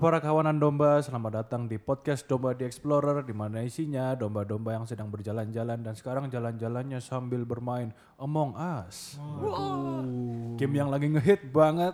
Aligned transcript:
Para 0.00 0.16
kawanan 0.16 0.56
domba, 0.56 0.96
selamat 1.04 1.44
datang 1.44 1.68
di 1.68 1.76
podcast 1.76 2.24
Domba 2.24 2.56
di 2.56 2.64
Explorer 2.64 3.20
di 3.20 3.36
mana 3.36 3.60
isinya 3.60 4.16
domba-domba 4.16 4.72
yang 4.72 4.88
sedang 4.88 5.12
berjalan-jalan 5.12 5.76
dan 5.84 5.92
sekarang 5.92 6.32
jalan-jalannya 6.32 6.96
sambil 7.04 7.44
bermain 7.44 7.92
Among 8.16 8.56
Us. 8.56 9.20
Game 10.56 10.72
yang 10.72 10.88
lagi 10.88 11.04
ngehit 11.12 11.52
banget 11.52 11.92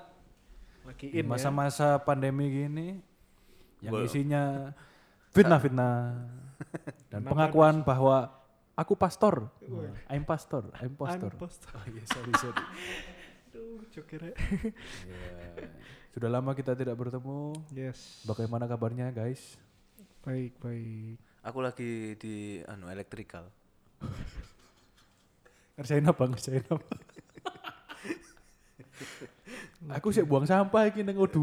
Lagi 0.87 1.11
di 1.11 1.19
in 1.19 1.27
ya. 1.27 1.35
masa-masa 1.35 1.99
pandemi 1.99 2.47
gini 2.47 2.89
yang 3.83 3.99
isinya 4.07 4.71
fitnah-fitnah 5.35 6.31
dan 7.11 7.27
pengakuan 7.27 7.83
bahwa 7.83 8.31
aku 8.79 8.95
pastor. 8.95 9.51
I'm 10.07 10.23
pastor, 10.23 10.71
I'm 10.79 10.95
pastor. 10.95 11.35
I'm 11.35 11.43
pastor. 11.43 11.75
Oh 11.75 11.87
iya, 11.91 12.07
sorry, 12.07 12.33
sorry. 12.39 12.55
Aduh, 13.51 13.83
joker 13.91 14.31
Iya. 14.31 15.75
Sudah 16.17 16.33
lama 16.33 16.57
kita 16.57 16.73
tidak 16.73 16.97
bertemu. 16.97 17.53
Yes. 17.77 18.25
Bagaimana 18.25 18.65
kabarnya 18.65 19.13
guys? 19.13 19.61
Baik, 20.25 20.57
baik. 20.65 21.21
Aku 21.45 21.61
lagi 21.61 22.17
di 22.17 22.65
anu 22.65 22.89
electrical. 22.89 23.45
Ngerjain 25.77 26.09
apa? 26.09 26.23
Ngerjain 26.25 26.65
apa? 26.73 26.93
aku 30.01 30.09
sih 30.09 30.25
buang 30.25 30.49
sampah 30.49 30.89
iki 30.89 31.05
nang 31.05 31.21
O2. 31.21 31.37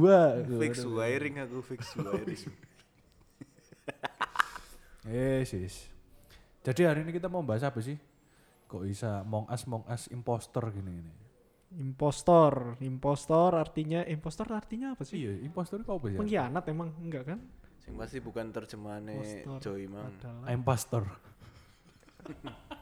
Fix 0.58 0.82
wiring 0.90 1.46
aku 1.46 1.62
fix 1.62 1.94
wiring. 2.02 2.42
Eh, 5.06 5.46
sis. 5.46 5.86
Jadi 6.66 6.82
hari 6.82 7.06
ini 7.06 7.14
kita 7.14 7.30
mau 7.30 7.46
bahas 7.46 7.62
apa 7.62 7.78
sih? 7.78 8.02
Kok 8.66 8.90
bisa 8.90 9.22
Mong 9.22 9.54
Us 9.54 9.70
Mong 9.70 9.86
Us 9.86 10.10
imposter 10.10 10.66
gini 10.74 10.98
ini? 10.98 11.23
Impostor, 11.74 12.78
impostor 12.86 13.58
artinya 13.58 14.06
impostor 14.06 14.46
artinya 14.54 14.94
apa 14.94 15.02
sih? 15.02 15.26
Iya, 15.26 15.42
imposter 15.42 15.82
itu 15.82 15.90
apa 15.90 16.06
ya? 16.06 16.20
Pengkhianat 16.22 16.64
emang 16.70 16.90
enggak 17.02 17.24
kan? 17.34 17.40
Sing 17.82 17.98
pasti 17.98 18.22
bukan 18.22 18.54
terjemahannya 18.54 19.18
Impostor 19.18 19.58
Joy 19.60 19.90
mang. 19.90 20.08
adalah 20.08 20.46
I'm 20.46 20.62
pastor. 20.62 21.04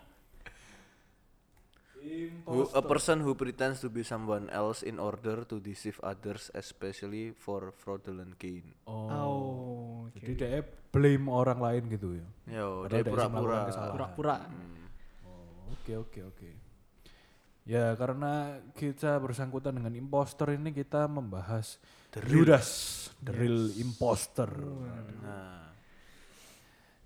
Who, 2.49 2.65
a 2.73 2.81
person 2.81 3.21
who 3.21 3.37
pretends 3.37 3.77
to 3.85 3.89
be 3.89 4.01
someone 4.01 4.49
else 4.49 4.81
in 4.81 4.97
order 4.97 5.45
to 5.45 5.61
deceive 5.61 6.01
others 6.01 6.49
especially 6.57 7.29
for 7.37 7.69
fraudulent 7.77 8.41
gain. 8.41 8.73
Oh. 8.89 9.05
Oh, 9.05 10.09
oke. 10.09 10.17
Jadi 10.17 10.33
dia 10.33 10.65
blame 10.89 11.29
orang 11.29 11.61
lain 11.61 11.83
gitu 11.93 12.17
ya. 12.17 12.27
Yo, 12.49 12.89
Padahal 12.89 13.05
dia 13.05 13.13
pura-pura. 13.13 13.59
Pura-pura. 13.93 14.35
Hmm. 14.49 14.81
Oh, 15.29 15.77
Oke 15.77 15.93
oke 15.93 16.19
oke. 16.25 16.49
Ya 17.61 17.93
karena 17.93 18.57
kita 18.73 19.21
bersangkutan 19.21 19.77
dengan 19.77 19.93
imposter 19.93 20.57
ini 20.57 20.73
kita 20.73 21.05
membahas 21.05 21.77
Judas, 22.25 22.67
the 23.21 23.31
real 23.31 23.69
imposter. 23.77 24.49
Nah, 25.21 25.69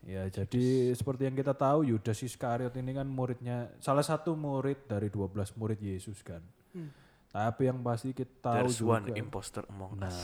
Ya 0.05 0.29
jadi 0.29 0.93
seperti 0.93 1.25
yang 1.25 1.33
kita 1.33 1.57
tahu 1.57 1.81
Yudas 1.81 2.21
Iskariot 2.21 2.69
ini 2.77 2.93
kan 2.93 3.09
muridnya 3.09 3.73
salah 3.81 4.05
satu 4.05 4.37
murid 4.37 4.85
dari 4.85 5.09
12 5.09 5.33
murid 5.57 5.81
Yesus 5.81 6.21
kan. 6.21 6.45
Tapi 7.33 7.61
yang 7.65 7.81
pasti 7.81 8.13
kita 8.13 8.31
tahu 8.39 8.55
there's 8.69 8.79
juga. 8.79 9.01
one 9.01 9.05
imposter 9.17 9.65
among 9.65 9.97
Nah, 9.97 10.07
us. 10.07 10.17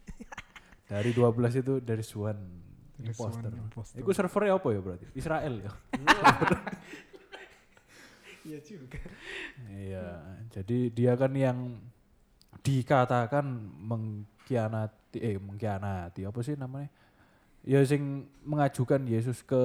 dari 0.90 1.10
12 1.10 1.60
itu 1.60 1.74
dari 1.82 2.04
one 2.14 2.42
There's 2.94 3.10
imposter. 3.18 3.50
one 3.50 3.58
imposter. 3.58 3.96
Itu 3.98 4.10
servernya 4.14 4.54
apa 4.54 4.68
ya 4.70 4.80
berarti? 4.80 5.06
Israel 5.12 5.54
ya. 5.60 5.70
Iya 8.42 8.58
juga. 8.62 8.98
Iya, 9.70 10.08
jadi 10.50 10.78
dia 10.90 11.12
kan 11.14 11.32
yang 11.34 11.78
dikatakan 12.62 13.44
mengkhianati 13.82 15.18
eh 15.18 15.36
mengkhianati 15.38 16.26
apa 16.26 16.40
sih 16.42 16.58
namanya? 16.58 16.90
Ya 17.62 17.78
sing 17.86 18.26
mengajukan 18.42 19.06
Yesus 19.06 19.46
ke 19.46 19.62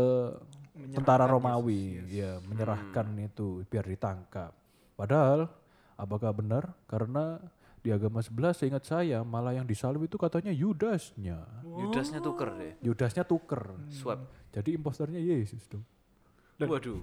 tentara 0.93 1.25
Romawi, 1.25 2.05
Yesus, 2.05 2.13
ya 2.13 2.31
menyerahkan 2.45 3.05
itu 3.17 3.65
biar 3.65 3.85
ditangkap. 3.89 4.53
Padahal 4.93 5.49
apakah 5.97 6.29
benar? 6.29 6.77
Karena 6.85 7.41
di 7.81 7.89
agama 7.89 8.21
sebelah 8.21 8.53
seingat 8.53 8.85
saya 8.85 9.25
malah 9.25 9.57
yang 9.57 9.65
disalib 9.65 10.05
itu 10.05 10.21
katanya 10.21 10.53
Yudasnya. 10.53 11.41
Yudasnya 11.65 12.21
tuker 12.21 12.49
deh. 12.53 12.73
Yudasnya 12.85 13.23
tuker. 13.25 13.73
Swap. 13.89 14.29
Jadi 14.53 14.77
imposternya 14.77 15.17
Yesus 15.17 15.65
dong. 15.65 15.81
Waduh, 16.57 16.97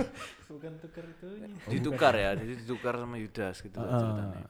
Bukan 0.50 0.72
tukar 0.78 1.02
itu. 1.02 1.26
ditukar 1.66 2.14
ya, 2.14 2.30
jadi 2.38 2.54
ditukar 2.54 2.94
sama 2.94 3.18
Yudas 3.18 3.58
gitu 3.58 3.76
lah 3.76 3.98
ceritanya. 3.98 4.46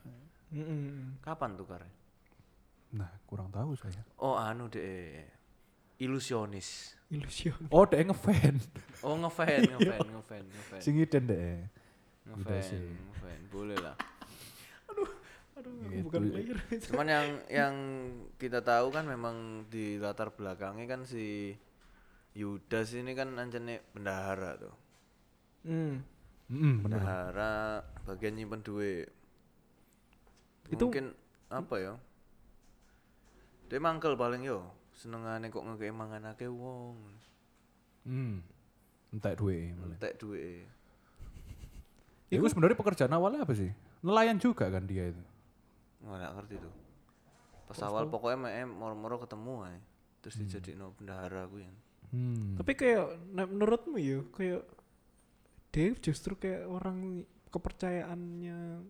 Kapan 1.19 1.57
tukarnya? 1.57 1.93
Nah, 2.93 3.09
kurang 3.25 3.49
tahu 3.49 3.73
saya. 3.73 4.03
Oh 4.21 4.37
anu 4.37 4.67
deh, 4.67 5.25
ilusionis. 5.97 6.93
Ilusion. 7.09 7.57
Oh, 7.67 7.83
dia 7.83 8.05
ngefan. 8.05 8.61
Oh 9.01 9.17
ngefan, 9.17 9.65
ngefan, 9.73 10.05
ngefan, 10.13 10.43
ngefan. 10.45 10.79
Sing 10.79 10.95
iden 10.95 11.25
deh. 11.25 11.65
Ngefan, 12.29 12.61
ngefan, 12.61 13.39
boleh 13.49 13.77
lah. 13.81 13.95
Aduh, 14.87 15.09
Gitu. 15.89 16.05
bukan 16.05 16.21
player. 16.29 16.57
Cuman 16.89 17.05
yang 17.05 17.27
yang 17.47 17.73
kita 18.35 18.61
tahu 18.61 18.89
kan 18.89 19.05
memang 19.05 19.65
di 19.69 19.97
latar 19.97 20.29
belakangnya 20.29 20.85
kan 20.85 21.01
si 21.03 21.53
Yudas 22.31 22.95
ini 22.95 23.11
kan 23.11 23.35
anjane 23.35 23.83
bendahara 23.91 24.55
tuh. 24.55 24.75
Hmm. 25.67 25.99
Mm, 26.51 26.83
bener. 26.83 26.99
Bendahara 26.99 27.53
bagian 28.07 28.35
nyimpen 28.35 28.63
duit. 28.63 29.07
Itu- 30.71 30.87
mungkin 30.87 31.11
apa 31.51 31.75
ya? 31.79 31.93
Dia 33.67 33.79
mangkel 33.79 34.19
paling 34.19 34.43
yo, 34.43 34.67
senengane 34.95 35.47
kok 35.47 35.63
ngekei 35.63 35.91
mangan 35.95 36.31
akeh 36.31 36.51
wong. 36.51 36.99
Hmm. 38.03 38.43
Entek 39.11 39.35
malah. 39.39 39.95
Entek 39.95 40.15
duit. 40.19 40.67
Itu 42.31 42.47
sebenarnya 42.47 42.79
pekerjaan 42.79 43.11
awalnya 43.11 43.43
apa 43.43 43.51
sih? 43.51 43.71
Nelayan 44.03 44.39
juga 44.39 44.71
kan 44.71 44.87
dia 44.87 45.11
itu. 45.11 45.23
Nggak 46.03 46.31
ngerti 46.39 46.55
tuh. 46.63 46.73
Pas 47.67 47.79
awal 47.83 48.07
pokoknya 48.07 48.37
me 48.39 48.49
moro-moro 48.67 49.19
ketemu 49.19 49.67
ae. 49.67 49.79
Terus 50.23 50.35
dijadiin 50.39 50.79
bendahara 50.95 51.47
gue 51.47 51.63
yang. 51.63 51.77
Hmm. 52.11 52.59
Tapi 52.59 52.71
kayak 52.75 53.31
nek 53.31 53.47
menurutmu 53.47 53.97
ya 53.97 54.19
kayak 54.35 54.63
Dave 55.71 55.97
justru 56.03 56.35
kayak 56.35 56.67
orang 56.67 57.23
kepercayaannya 57.47 58.83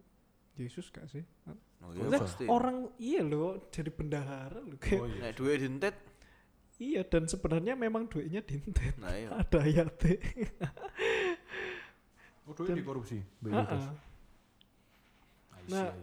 Yesus 0.58 0.90
gak 0.90 1.06
sih? 1.10 1.22
Oh 1.82 1.94
iya 1.98 2.22
pasti. 2.22 2.46
orang 2.46 2.94
iya 3.02 3.26
loh 3.26 3.58
jadi 3.74 3.90
bendahara 3.90 4.62
loh 4.62 4.78
kayak 4.78 5.02
Nek 5.18 5.34
duit 5.34 5.58
dientet, 5.66 5.98
iya 6.78 7.02
dan 7.02 7.26
sebenarnya 7.26 7.74
memang 7.74 8.06
duitnya 8.06 8.46
dintet 8.46 8.94
nah 9.02 9.10
iya. 9.18 9.34
ada 9.34 9.66
ayatnya 9.66 10.22
Oh, 12.52 12.58
duit 12.58 12.74
dikorupsi. 12.74 13.22
Heeh. 13.48 13.86
Nah, 15.70 15.94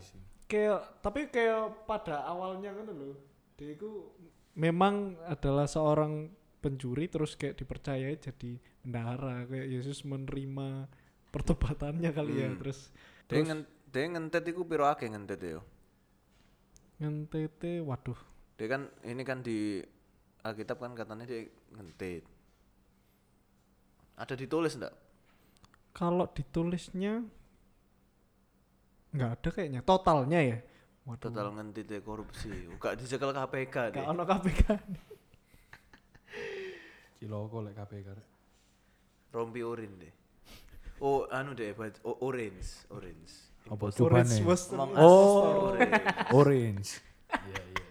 kayak 0.49 1.03
tapi 1.05 1.29
kayak 1.29 1.85
pada 1.85 2.25
awalnya 2.25 2.73
kan 2.73 2.89
loh 2.89 3.19
dia 3.59 3.75
itu 3.75 4.07
memang 4.55 5.19
adalah 5.29 5.67
seorang 5.69 6.31
pencuri 6.59 7.07
terus 7.07 7.35
kayak 7.35 7.57
dipercayai 7.57 8.19
jadi 8.19 8.51
bendahara 8.83 9.47
kayak 9.47 9.69
Yesus 9.71 10.03
menerima 10.03 10.91
pertobatannya 11.29 12.11
kali 12.11 12.35
ya 12.37 12.49
Hmm. 12.49 12.59
terus 12.59 12.91
Dia 13.29 13.45
ngen 13.45 13.61
dia 13.89 14.05
ngentet 14.05 14.45
iku 14.47 14.65
piro 14.65 14.85
akeh 14.85 15.07
ngentet 15.07 15.41
yo. 15.41 15.61
ngentete 16.99 17.79
waduh 17.81 18.19
Dia 18.59 18.67
kan 18.69 18.83
ini 19.03 19.23
kan 19.23 19.39
di 19.39 19.79
Alkitab 20.41 20.79
kan 20.79 20.95
katanya 20.95 21.25
dia 21.25 21.47
ngentet. 21.71 22.27
Ada 24.17 24.35
ditulis 24.35 24.75
enggak? 24.75 24.95
kalau 25.91 26.31
ditulisnya 26.31 27.27
nggak 29.11 29.31
ada 29.35 29.49
kayaknya 29.51 29.81
totalnya 29.83 30.39
ya 30.39 30.59
waduh 31.03 31.27
Total 31.27 31.49
ngentet 31.51 31.89
ya 31.89 32.01
korupsi. 32.01 32.51
Gak 32.77 33.01
dicekel 33.01 33.33
KPK 33.33 33.75
deh. 33.91 34.03
gak 34.03 34.07
ono 34.07 34.23
KPK 34.23 34.63
Ciloko 37.19 37.67
lek 37.67 37.75
KPK. 37.75 38.09
rek. 38.15 38.29
Rompi 39.35 39.61
urin 39.61 39.93
deh. 39.99 40.15
Oh, 41.03 41.27
anu 41.31 41.55
deh, 41.55 41.75
baj- 41.75 42.03
oh, 42.03 42.19
orange, 42.27 42.87
orange. 42.91 43.35
Apa. 43.69 43.93
Oh. 44.99 45.75
Orange. 45.75 46.33
Orange. 46.33 46.91
Iya, 47.29 47.61
iya. 47.61 47.85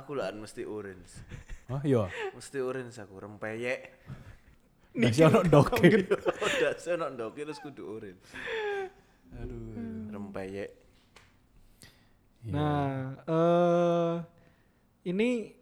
Aku 0.00 0.16
lah 0.16 0.32
mesti 0.32 0.64
orange. 0.64 1.10
Oh, 1.68 1.78
iya. 1.84 2.08
Mesti 2.34 2.58
orange 2.58 2.96
aku 2.98 3.14
rempeyek. 3.20 3.80
Nasi 4.94 5.26
ono 5.26 5.42
ndoke. 5.42 6.06
Udah 6.38 6.72
saya 6.78 6.94
nonton 6.96 7.34
terus 7.34 7.58
kudu 7.58 7.82
orange. 7.98 8.26
Aduh. 9.38 10.10
Rempeyek. 10.14 10.70
Iya. 12.46 12.52
Nah, 12.54 12.94
eh 13.26 14.14
ini 15.04 15.52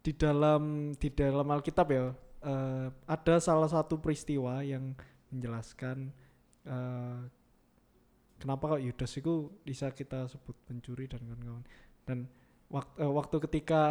di 0.00 0.12
dalam 0.12 0.92
di 0.96 1.08
dalam 1.12 1.44
Alkitab 1.44 1.86
ya 1.92 2.08
eh, 2.40 2.86
ada 3.04 3.34
salah 3.38 3.68
satu 3.68 4.00
peristiwa 4.00 4.64
yang 4.64 4.96
menjelaskan 5.28 6.08
eh, 6.64 7.20
kenapa 8.40 8.76
kok 8.76 8.82
Yudas 8.82 9.12
itu 9.14 9.34
bisa 9.60 9.92
kita 9.92 10.24
sebut 10.26 10.56
pencuri 10.64 11.04
dan 11.04 11.20
kawan-kawan. 11.20 11.64
Dan 12.08 12.18
waktu, 12.72 12.96
uh, 13.04 13.12
waktu 13.12 13.36
ketika 13.44 13.82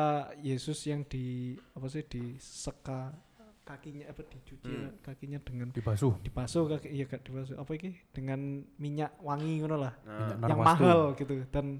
Yesus 0.41 0.81
yang 0.89 1.05
di 1.05 1.53
apa 1.77 1.85
sih 1.85 2.01
di 2.03 2.33
seka 2.41 3.13
kakinya 3.61 4.09
apa 4.09 4.25
dicuci 4.25 4.65
Hmm. 4.65 4.97
kakinya 5.05 5.37
dengan 5.45 5.69
Dibasuh. 5.69 6.17
dibasuh 6.25 6.65
kaki 6.65 6.89
iya 6.89 7.05
gak 7.05 7.21
dibasuh 7.21 7.53
apa 7.53 7.69
iki? 7.77 7.93
Dengan 8.09 8.65
minyak 8.81 9.13
wangi 9.21 9.61
ngono 9.61 9.77
lah. 9.77 9.93
Nah, 10.09 10.33
yang 10.41 10.57
mahal 10.57 11.13
gitu. 11.13 11.45
Dan 11.53 11.77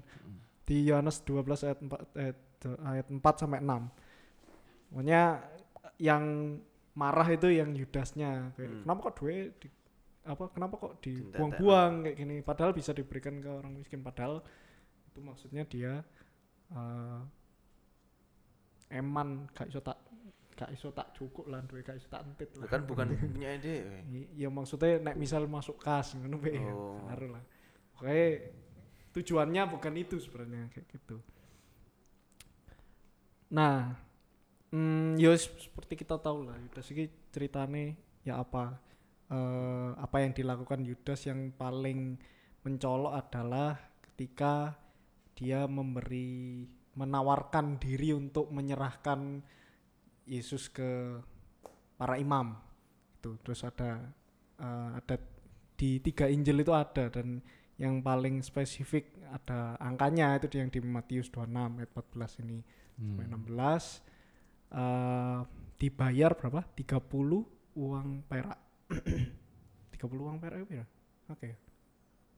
di 0.62 0.86
Yohanes 0.86 1.26
12 1.26 1.66
ayat 1.66 1.78
4 1.82 1.90
ayat, 2.14 2.38
ayat 2.86 3.06
4 3.10 3.34
sampai 3.34 3.58
6 3.58 3.90
pokoknya 4.90 5.22
yang 5.96 6.58
marah 6.92 7.28
itu 7.30 7.48
yang 7.48 7.70
Yudasnya. 7.72 8.50
Kayak 8.58 8.68
Hmm. 8.68 8.80
kenapa 8.82 9.00
kok 9.06 9.16
duit 9.22 9.48
di, 9.62 9.68
apa 10.26 10.44
kenapa 10.52 10.74
kok 10.76 10.94
dibuang-buang? 11.00 11.92
Kayak 12.04 12.16
gini. 12.18 12.36
Padahal 12.42 12.72
bisa 12.74 12.90
diberikan 12.92 13.38
ke 13.38 13.48
orang 13.48 13.72
miskin. 13.72 14.02
Padahal 14.02 14.42
itu 15.08 15.18
maksudnya 15.22 15.62
dia 15.64 16.02
eh, 16.70 17.20
eman. 18.90 19.46
Gak 19.54 19.70
iso 19.70 19.80
tak 19.80 19.98
gak 20.60 20.76
iso 20.76 20.92
tak 20.92 21.16
cukup 21.16 21.48
lah 21.48 21.64
duit 21.64 21.80
gak 21.88 21.96
iso 21.96 22.10
tak 22.12 22.20
entit 22.26 22.52
lah. 22.60 22.68
Kan 22.68 22.84
bukan 22.84 23.16
punya 23.32 23.54
ide. 23.56 24.04
Ya 24.36 24.52
maksudnya 24.52 25.00
nek 25.00 25.16
misal 25.16 25.46
masuk 25.48 25.80
kas 25.80 26.12
ngono 26.18 26.36
be 26.36 26.52
Oh. 26.58 27.00
Baru 27.06 27.32
lah. 27.32 27.44
Oke 27.96 28.50
tujuannya 29.10 29.62
bukan 29.66 29.94
itu 29.96 30.20
sebenarnya 30.20 30.70
kayak 30.70 30.86
gitu. 30.90 31.18
Nah 33.50 33.96
hmm, 34.70 35.18
ya 35.18 35.34
seperti 35.36 35.94
kita 36.00 36.18
tahu 36.18 36.46
lah 36.46 36.56
Yudas 36.58 36.86
ini 36.94 37.10
ceritane 37.30 37.98
ya 38.26 38.42
apa? 38.42 38.78
Eh, 39.30 39.90
apa 39.94 40.16
yang 40.22 40.34
dilakukan 40.34 40.82
Yudas 40.82 41.26
yang 41.26 41.54
paling 41.54 42.18
mencolok 42.66 43.14
adalah 43.14 43.78
ketika 44.10 44.74
dia 45.38 45.64
memberi 45.70 46.66
menawarkan 46.98 47.78
diri 47.78 48.12
untuk 48.12 48.50
menyerahkan 48.50 49.40
Yesus 50.26 50.66
ke 50.68 51.22
para 51.94 52.18
imam. 52.18 52.58
Itu 53.18 53.38
terus 53.46 53.62
ada 53.62 54.02
eh, 54.58 54.90
ada 54.98 55.16
di 55.78 56.02
tiga 56.04 56.28
Injil 56.28 56.60
itu 56.60 56.74
ada 56.76 57.08
dan 57.08 57.40
yang 57.80 58.04
paling 58.04 58.44
spesifik 58.44 59.16
ada 59.32 59.80
angkanya 59.80 60.36
itu 60.36 60.60
yang 60.60 60.68
di 60.68 60.84
Matius 60.84 61.32
26 61.32 61.80
ayat 61.80 61.90
14 61.96 62.42
ini. 62.44 62.60
Hmm. 63.00 63.16
sampai 63.16 63.64
16 63.64 64.09
eh, 64.70 65.38
dibayar 65.76 66.30
berapa 66.32 66.60
30 66.70 67.02
uang 67.72 68.08
perak 68.24 68.58
30 69.92 70.00
uang 70.16 70.38
perak 70.38 70.58
itu 70.64 70.74
ya 70.76 70.86
oke 71.28 71.50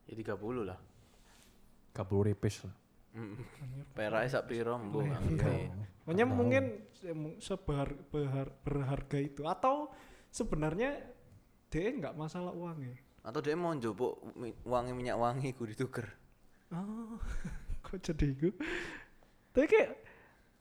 Ya 0.02 0.18
30 0.18 0.36
lah. 0.66 0.76
Kabur 1.90 2.26
ripis 2.26 2.66
lah. 2.66 2.74
Mm. 3.12 3.38
Peraknya 3.92 4.28
sak 4.30 4.44
piro 4.44 4.76
mbok 4.76 5.00
Iya. 5.00 5.14
ngerti. 5.14 6.26
Mungkin 6.26 6.64
se- 6.90 7.14
mu- 7.14 7.38
sebehar, 7.38 7.94
behar- 8.10 8.52
berharga 8.60 9.16
itu 9.16 9.44
atau 9.44 9.88
sebenarnya 10.26 11.00
dia 11.68 11.86
nggak 11.88 12.12
masalah 12.12 12.50
uangnya. 12.50 12.98
Atau 13.22 13.40
dia 13.40 13.54
mau 13.54 13.70
njupuk 13.70 14.20
wangi 14.64 14.92
minyak 14.92 15.16
wangi 15.16 15.54
ku 15.54 15.64
dituker. 15.64 16.04
Oh, 16.68 17.16
kok 17.86 18.02
jadi 18.02 18.26
itu? 18.26 18.50
Tapi 19.54 19.66
kayak 19.66 19.90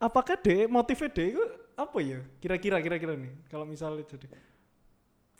apakah 0.01 0.35
dia 0.41 0.65
motifnya 0.65 1.09
dia 1.13 1.25
itu 1.37 1.43
apa 1.77 1.97
ya? 2.01 2.19
Kira-kira 2.41 2.81
kira-kira 2.81 3.13
nih. 3.13 3.33
Kalau 3.47 3.69
misalnya 3.69 4.01
jadi 4.09 4.27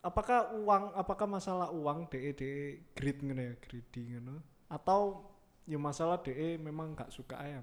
apakah 0.02 0.54
uang 0.58 0.94
apakah 0.98 1.26
masalah 1.26 1.68
uang 1.70 2.10
DE 2.10 2.30
DE 2.34 2.54
greed 2.94 3.22
ngono 3.22 3.42
ya 3.42 3.54
greedy 3.62 4.18
ngono 4.18 4.42
atau 4.66 5.30
ya 5.66 5.78
masalah 5.78 6.18
DE 6.18 6.58
memang 6.58 6.94
nggak 6.94 7.10
suka 7.10 7.38
ayam 7.38 7.62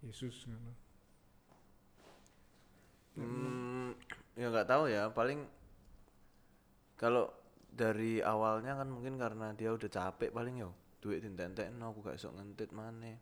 Yesus 0.00 0.44
ngono. 0.48 0.72
Hmm, 3.20 3.92
ya 4.32 4.48
nggak 4.48 4.68
tahu 4.70 4.88
ya, 4.88 5.12
paling 5.12 5.44
kalau 6.96 7.28
dari 7.68 8.24
awalnya 8.24 8.76
kan 8.80 8.88
mungkin 8.88 9.20
karena 9.20 9.52
dia 9.52 9.72
udah 9.72 9.88
capek 9.88 10.32
paling 10.32 10.64
ya 10.64 10.68
duit 11.00 11.24
dintentek 11.24 11.72
no 11.72 11.96
aku 11.96 12.04
gak 12.04 12.20
iso 12.20 12.28
ngentit 12.28 12.76
mana 12.76 13.16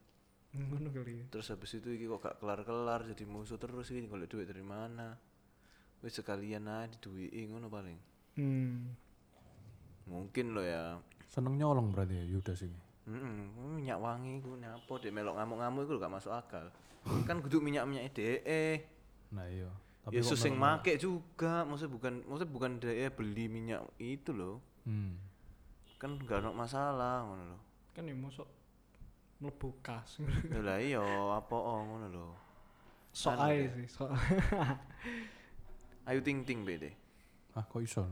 Ngono 0.57 0.89
kali 0.89 1.13
ya. 1.15 1.25
terus 1.29 1.49
habis 1.49 1.73
itu 1.73 1.89
iki 1.91 2.07
kok 2.07 2.21
gak 2.21 2.37
kelar-kelar 2.39 3.05
jadi 3.05 3.25
musuh 3.25 3.57
terus 3.57 3.91
ini 3.91 4.07
kalau 4.07 4.25
duit 4.25 4.45
dari 4.45 4.63
mana 4.63 5.17
wis 5.99 6.15
sekalian 6.15 6.65
aja 6.65 6.89
diduiti 6.91 7.45
ngono 7.45 7.67
paling 7.67 7.99
Hmm. 8.35 8.95
mungkin 10.05 10.55
lo 10.55 10.63
ya 10.63 10.95
Seneng 11.27 11.55
nyolong 11.55 11.91
berarti 11.91 12.17
ya 12.17 12.25
Yudas 12.25 12.63
ini. 12.63 12.79
Mm 13.05 13.51
minyak 13.75 13.99
wangi 13.99 14.39
ku 14.39 14.55
nyapo 14.55 14.97
dek 14.97 15.11
melok 15.11 15.35
ngamuk-ngamuk 15.35 15.85
iku 15.85 15.95
gak 15.97 16.09
masuk 16.11 16.33
akal 16.33 16.69
kan 17.25 17.41
kudu 17.41 17.59
minyak-minyak 17.59 18.13
DE 18.13 18.85
Nah 19.31 19.45
iya. 19.45 19.69
Yesus 20.09 20.39
kok 20.39 20.47
yang 20.47 20.57
make 20.57 20.97
juga 20.97 21.65
maksudnya 21.65 21.91
bukan 21.91 22.15
maksudnya 22.23 22.49
bukan 22.51 22.73
DE 22.79 23.07
beli 23.11 23.45
minyak 23.47 23.81
itu 23.99 24.31
loh 24.31 24.61
Hmm. 24.83 25.21
kan 25.97 26.17
gak 26.19 26.41
ada 26.41 26.51
masalah 26.51 27.23
ngono 27.23 27.45
loh 27.49 27.61
Kan 27.91 28.07
ya 28.07 28.15
mosok 28.15 28.47
mlebu 29.39 29.71
kas. 29.81 30.19
lah 30.51 30.79
iya 30.79 30.99
apa 31.33 31.55
oh 31.55 31.79
ngono 31.81 32.07
loh 32.09 32.33
Sok 33.09 33.35
Anu 33.35 33.43
ae 33.47 33.67
sih, 33.73 33.87
sok. 33.89 34.11
ayo 36.05 36.19
ting 36.21 36.43
ting 36.43 36.63
bede 36.63 36.93
Ah 37.53 37.63
kok 37.63 37.81
iso? 37.81 38.05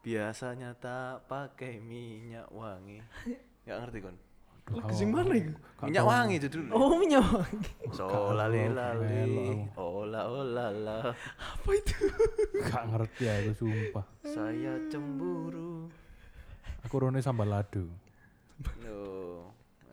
biasanya 0.00 0.72
tak 0.74 1.26
pakai 1.26 1.76
minyak 1.78 2.48
wangi 2.50 3.02
gak 3.62 3.78
ngerti 3.78 4.00
kon 4.00 4.16
Lagu 4.70 4.94
sing 4.94 5.10
mana 5.10 5.34
iku? 5.34 5.50
minyak 5.82 6.04
wangi 6.04 6.34
itu 6.38 6.46
dulu 6.48 6.70
Oh, 6.70 6.94
minyak 6.94 7.26
wangi. 7.26 7.58
Melok 7.82 8.30
lali 8.32 8.58
aku. 8.70 9.74
ola 9.76 10.22
ola 10.24 10.66
la 10.70 10.98
Apa 11.34 11.70
itu? 11.74 11.94
Gak 12.62 12.84
ngerti 12.86 13.24
itu 13.26 13.52
sumpah. 13.58 14.06
saya 14.22 14.78
cemburu 14.86 15.90
Aku 16.86 16.94
rone 16.96 17.18
sambal 17.18 17.50
ladu. 17.50 17.90
no 18.80 19.19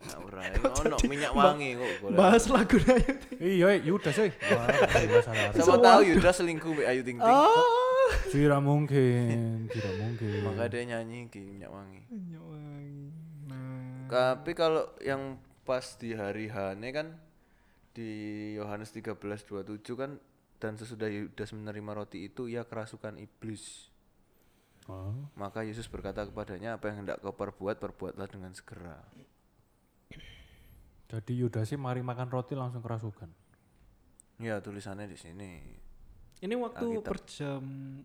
nah, 0.06 0.16
ora 0.22 0.42
ono 0.86 0.96
minyak 1.08 1.32
wangi 1.34 1.74
kok. 1.74 1.90
Bahas 2.14 2.44
lagu. 2.46 2.78
Iya 3.38 3.80
Yudas 3.82 4.16
eh. 4.22 4.32
Wah, 4.52 4.66
gak 4.94 5.08
masalah. 5.10 5.50
Siapa 5.54 5.76
tahu 5.80 6.00
Yuda 6.06 6.30
selingkuh 6.30 6.70
mbek 6.74 6.86
Ayu 6.86 7.02
Ting 7.02 7.18
Ting. 7.18 7.26
Ah. 7.26 7.86
Tidak 8.08 8.60
mungkin, 8.64 9.68
tidak 9.68 9.94
mungkin. 10.00 10.40
Maka 10.48 10.64
dia 10.72 10.82
nyanyi 10.88 11.28
ki 11.28 11.44
minyak 11.44 11.68
wangi. 11.68 12.00
Minyak 12.08 12.44
wangi. 12.44 13.00
Nah. 13.48 14.08
Tapi 14.08 14.50
kalau 14.56 14.88
yang 15.04 15.36
pas 15.68 15.84
di 16.00 16.16
hari 16.16 16.48
Hane 16.48 16.88
kan 16.92 17.20
di 17.92 18.10
Yohanes 18.56 18.94
13:27 18.96 19.84
kan 19.98 20.16
dan 20.58 20.74
sesudah 20.74 21.06
Yudas 21.06 21.52
menerima 21.52 21.90
roti 21.94 22.26
itu 22.26 22.48
ia 22.48 22.64
kerasukan 22.64 23.20
iblis. 23.20 23.92
Oh. 24.88 25.12
Maka 25.36 25.62
Yesus 25.68 25.86
berkata 25.86 26.24
kepadanya 26.24 26.80
apa 26.80 26.88
yang 26.88 27.04
hendak 27.04 27.20
kau 27.20 27.36
perbuat 27.36 27.76
perbuatlah 27.76 28.26
dengan 28.26 28.56
segera. 28.56 29.04
Jadi 31.08 31.32
Yudas 31.34 31.64
sih 31.64 31.76
mari 31.76 32.00
makan 32.00 32.28
roti 32.28 32.52
langsung 32.52 32.80
kerasukan. 32.80 33.28
Ya 34.38 34.60
tulisannya 34.60 35.04
di 35.04 35.16
sini. 35.16 35.50
Ini 36.38 36.54
waktu 36.54 36.84
Alkitab. 36.86 37.08
per 37.08 37.18
jam. 37.26 37.64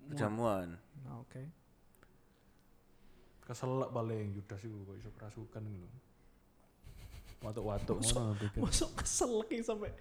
Jamuan. 0.09 0.79
Nah, 1.03 1.19
oke. 1.19 1.43
Keselak 3.43 3.91
paling 3.91 4.31
Yudas 4.31 4.61
itu 4.61 4.73
kok 4.73 4.95
iso 4.95 5.09
kerasukan 5.11 5.61
gitu. 5.61 5.87
Watuk-watuk 7.41 7.99
Masuk-. 7.99 8.55
Masuk 8.55 8.89
kesel 8.95 9.31
lagi 9.35 9.59
sampai 9.59 9.91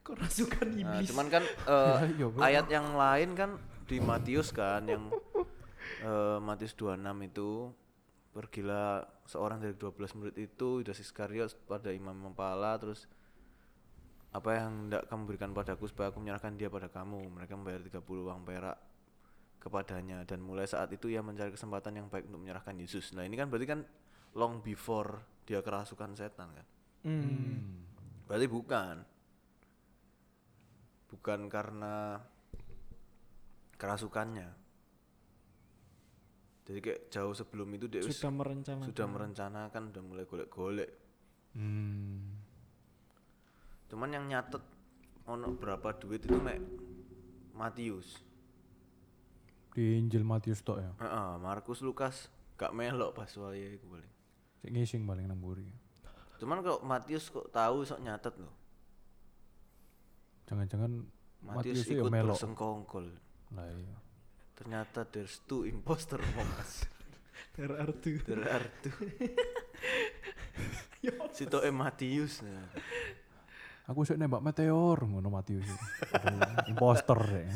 kerasukan 0.00 0.66
Nah, 0.70 0.80
iblis. 0.96 1.08
cuman 1.08 1.26
kan 1.28 1.44
bro. 2.20 2.40
ayat 2.40 2.68
yang 2.68 2.92
lain 2.92 3.32
kan 3.32 3.50
di 3.84 3.98
Matius 3.98 4.48
kan 4.48 4.84
yang 4.84 5.08
eh, 5.98 6.38
Matius 6.38 6.76
26 6.76 7.00
itu 7.24 7.72
pergilah 8.30 9.04
seorang 9.30 9.62
dari 9.62 9.78
12 9.78 10.18
murid 10.18 10.36
itu 10.36 10.82
Yudas 10.82 10.98
Iskariot 10.98 11.54
pada 11.70 11.94
imam 11.94 12.34
kepala 12.34 12.74
terus 12.82 13.06
apa 14.34 14.58
yang 14.58 14.90
hendak 14.90 15.06
kamu 15.06 15.22
berikan 15.30 15.50
padaku 15.54 15.86
supaya 15.86 16.10
aku 16.10 16.18
menyerahkan 16.18 16.54
dia 16.58 16.66
pada 16.66 16.90
kamu 16.90 17.30
mereka 17.30 17.54
membayar 17.54 17.82
30 17.82 18.02
uang 18.02 18.42
perak 18.42 18.78
kepadanya 19.62 20.26
dan 20.26 20.42
mulai 20.42 20.66
saat 20.66 20.90
itu 20.90 21.10
ia 21.10 21.22
mencari 21.22 21.54
kesempatan 21.54 22.02
yang 22.02 22.06
baik 22.10 22.26
untuk 22.26 22.42
menyerahkan 22.42 22.74
Yesus 22.74 23.14
nah 23.14 23.22
ini 23.22 23.38
kan 23.38 23.46
berarti 23.46 23.66
kan 23.70 23.80
long 24.34 24.62
before 24.62 25.22
dia 25.46 25.62
kerasukan 25.62 26.14
setan 26.14 26.50
kan 26.54 26.66
Hmm. 27.00 27.80
Berarti 28.28 28.46
bukan. 28.46 28.96
Bukan 31.10 31.40
karena 31.48 32.20
kerasukannya. 33.80 34.59
Jadi 36.70 36.78
kayak 36.86 37.00
jauh 37.10 37.34
sebelum 37.34 37.66
itu 37.74 37.90
dia 37.90 37.98
Sudah 37.98 38.30
merencanakan. 38.30 38.86
sudah 38.94 39.06
merencanakan, 39.10 39.82
udah 39.90 40.02
mulai 40.06 40.22
golek-golek. 40.22 40.90
Hmm. 41.58 42.38
Cuman 43.90 44.14
yang 44.14 44.30
nyatet 44.30 44.62
ono 45.26 45.50
berapa 45.50 45.98
duit 45.98 46.22
itu 46.22 46.38
mek 46.38 46.62
Matius. 47.58 48.22
Di 49.74 49.98
Injil 49.98 50.22
Matius 50.22 50.62
tok 50.62 50.78
ya. 50.78 50.94
Heeh, 51.02 51.30
Markus 51.42 51.82
Lukas 51.82 52.30
gak 52.54 52.70
melok 52.70 53.18
pas 53.18 53.26
wayahe 53.34 53.74
iku 53.74 53.90
paling. 53.90 54.12
Sik 54.62 54.70
ngising 54.70 55.02
paling 55.10 55.26
nang. 55.26 55.42
Cuman 56.38 56.62
kok 56.62 56.86
Matius 56.86 57.34
kok 57.34 57.50
tahu 57.50 57.82
sok 57.82 57.98
nyatet 57.98 58.38
loh. 58.38 58.54
Jangan-jangan 60.46 61.02
Matius 61.42 61.82
Matius 61.82 61.82
itu 61.82 61.98
ya 61.98 62.02
ikut 62.06 62.14
melok. 62.14 62.38
bersengkongkol. 62.38 63.06
Lah 63.58 63.66
iya. 63.74 63.98
Ternyata 64.60 65.08
there's 65.08 65.40
two 65.48 65.64
imposter 65.64 66.20
among 66.20 66.52
us. 66.60 66.84
Terartu. 67.56 68.20
Berarti. 68.28 68.92
Sito 71.32 71.64
e 71.64 71.72
Matius. 71.72 72.44
Nah. 72.44 72.68
Aku 73.88 74.04
sih 74.04 74.20
nembak 74.20 74.44
meteor 74.44 75.00
ngono 75.00 75.32
Matius. 75.32 75.64
Imposter 76.68 77.20
ya. 77.24 77.48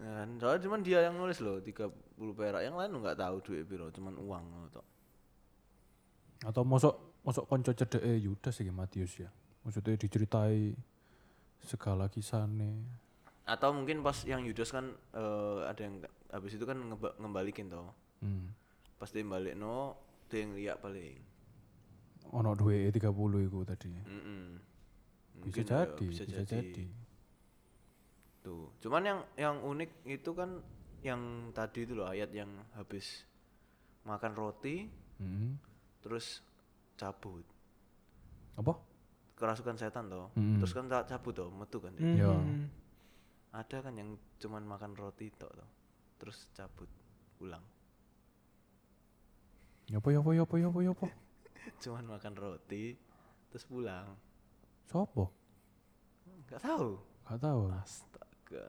Nah, 0.00 0.24
soalnya 0.40 0.64
cuman 0.64 0.80
dia 0.80 1.04
yang 1.08 1.16
nulis 1.16 1.40
loh 1.40 1.60
30 1.60 1.92
perak. 2.36 2.60
Yang 2.64 2.76
lain 2.76 2.90
nggak 3.00 3.20
tahu 3.20 3.36
duit 3.40 3.64
piro, 3.64 3.88
cuman 3.92 4.16
uang 4.20 4.44
ngono 4.44 4.66
tok. 4.68 4.86
Atau 6.44 6.64
mosok 6.64 7.20
mosok 7.20 7.44
konco 7.48 7.72
cedeke 7.72 8.12
Yudas 8.16 8.60
iki 8.60 8.72
Matius 8.72 9.12
ya. 9.20 9.28
Maksudnya 9.64 9.96
diceritai 9.96 10.72
segala 11.60 12.08
kisahnya. 12.08 12.99
Atau 13.50 13.74
mungkin 13.74 13.98
pas 14.00 14.14
yang 14.22 14.46
Yudas 14.46 14.70
kan 14.70 14.86
eh, 14.94 15.60
ada 15.66 15.82
yang 15.82 15.98
habis 16.30 16.54
itu 16.54 16.62
kan 16.62 16.78
ngeba- 16.78 17.18
ngembalikin 17.18 17.66
toh. 17.66 17.90
Hmm. 18.22 18.54
Pas 18.94 19.10
dia 19.10 19.26
balik 19.26 19.58
no, 19.58 19.98
dia 20.30 20.46
yang 20.46 20.54
lihat 20.54 20.78
paling. 20.78 21.18
Ono 22.30 22.54
duwe 22.54 22.86
30 22.86 23.10
iku 23.42 23.66
tadi. 23.66 23.90
Mm-mm. 23.90 24.42
Bisa 25.40 25.42
Mungkin 25.42 25.64
ya, 25.64 25.66
jadi, 25.66 26.04
bisa, 26.06 26.22
jadi. 26.46 26.84
Tuh. 28.40 28.70
Cuman 28.78 29.02
yang 29.02 29.20
yang 29.34 29.56
unik 29.58 29.90
itu 30.06 30.30
kan 30.30 30.62
yang 31.02 31.20
tadi 31.50 31.82
itu 31.82 31.92
loh 31.92 32.06
ayat 32.06 32.30
yang 32.30 32.48
habis 32.72 33.24
makan 34.02 34.32
roti 34.32 34.88
Hmm. 35.18 35.60
terus 36.00 36.40
cabut. 36.96 37.44
Apa? 38.56 38.72
Kerasukan 39.34 39.76
setan 39.76 40.08
toh. 40.08 40.32
Mm-mm. 40.32 40.56
Terus 40.56 40.72
kan 40.72 40.86
tak 40.86 41.08
cabut 41.08 41.34
toh, 41.34 41.48
metu 41.50 41.76
kan 41.76 41.92
dia. 41.92 42.04
Hmm. 42.04 42.16
Ya. 42.16 42.32
Ada 43.50 43.82
kan 43.82 43.94
yang 43.98 44.14
cuman 44.38 44.62
makan 44.62 44.94
roti 44.94 45.30
tok 45.34 45.50
toh. 45.50 45.70
Terus 46.22 46.46
cabut 46.54 46.86
pulang. 47.34 47.64
Yopo 49.90 50.14
yopo 50.14 50.30
yopo 50.30 50.54
yopo 50.54 50.78
yopo. 50.86 51.06
cuman 51.82 52.06
makan 52.06 52.34
roti 52.38 52.94
terus 53.50 53.66
pulang. 53.66 54.14
Sopo? 54.86 55.34
Enggak 56.26 56.62
tahu. 56.62 56.98
Gak 57.26 57.40
tahu. 57.42 57.60
Astaga. 57.74 58.66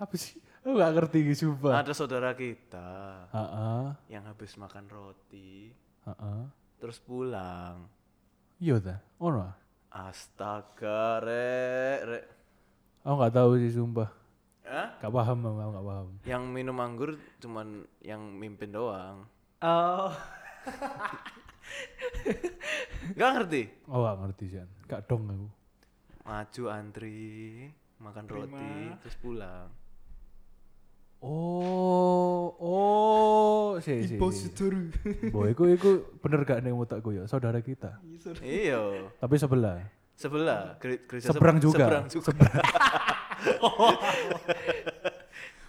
Apa 0.00 0.14
sih? 0.16 0.40
Aku 0.64 0.76
gak 0.76 0.92
ngerti 0.96 1.18
gitu 1.28 1.52
sumpah. 1.52 1.84
Ada 1.84 1.92
saudara 1.92 2.32
kita 2.32 3.28
Heeh. 3.32 3.86
yang 4.12 4.24
habis 4.24 4.56
makan 4.56 4.88
roti 4.88 5.72
Heeh. 6.08 6.42
terus 6.80 6.96
pulang. 7.00 7.88
Iya 8.56 8.80
ta? 8.80 8.96
Ono. 9.20 9.40
ah? 9.42 9.54
Astaga, 9.92 11.20
rek, 11.20 11.98
rek. 12.08 12.24
Aku 13.02 13.18
gak 13.18 13.34
tahu 13.34 13.58
sih 13.58 13.74
sumpah. 13.74 14.14
Hah? 14.62 14.94
Gak 15.02 15.10
paham 15.10 15.42
aku 15.42 15.70
gak 15.74 15.86
paham. 15.90 16.08
Yang 16.22 16.44
minum 16.54 16.78
anggur 16.78 17.18
cuman 17.42 17.82
yang 17.98 18.22
mimpin 18.38 18.70
doang. 18.70 19.26
Oh. 19.58 20.14
Gak 23.18 23.30
ngerti? 23.34 23.62
Oh 23.90 24.06
gak 24.06 24.18
ngerti 24.22 24.44
sih. 24.54 24.62
Gak 24.86 25.10
dong 25.10 25.26
aku. 25.26 25.48
Maju 26.22 26.62
antri, 26.70 27.66
makan 27.98 28.24
roti, 28.30 28.70
terus 29.02 29.16
pulang. 29.18 29.66
Oh, 31.22 32.54
oh, 32.58 33.78
sih 33.82 34.06
sih. 34.06 34.18
Impositor. 34.18 34.74
Boy, 35.30 35.54
iku 35.54 35.70
iku 35.70 35.90
bener 36.22 36.42
gak 36.46 36.62
nih 36.62 36.74
mutakku 36.74 37.14
ya, 37.14 37.26
saudara 37.26 37.58
kita. 37.62 37.98
Iya, 38.42 39.10
Tapi 39.18 39.34
sebelah. 39.38 40.01
Sebelah 40.14 40.76
gere- 40.78 41.02
gereja 41.08 41.32
Seberang 41.32 41.58
sebe- 41.58 41.66
juga. 41.66 41.84
Seberang 41.84 42.06
juga. 42.08 42.32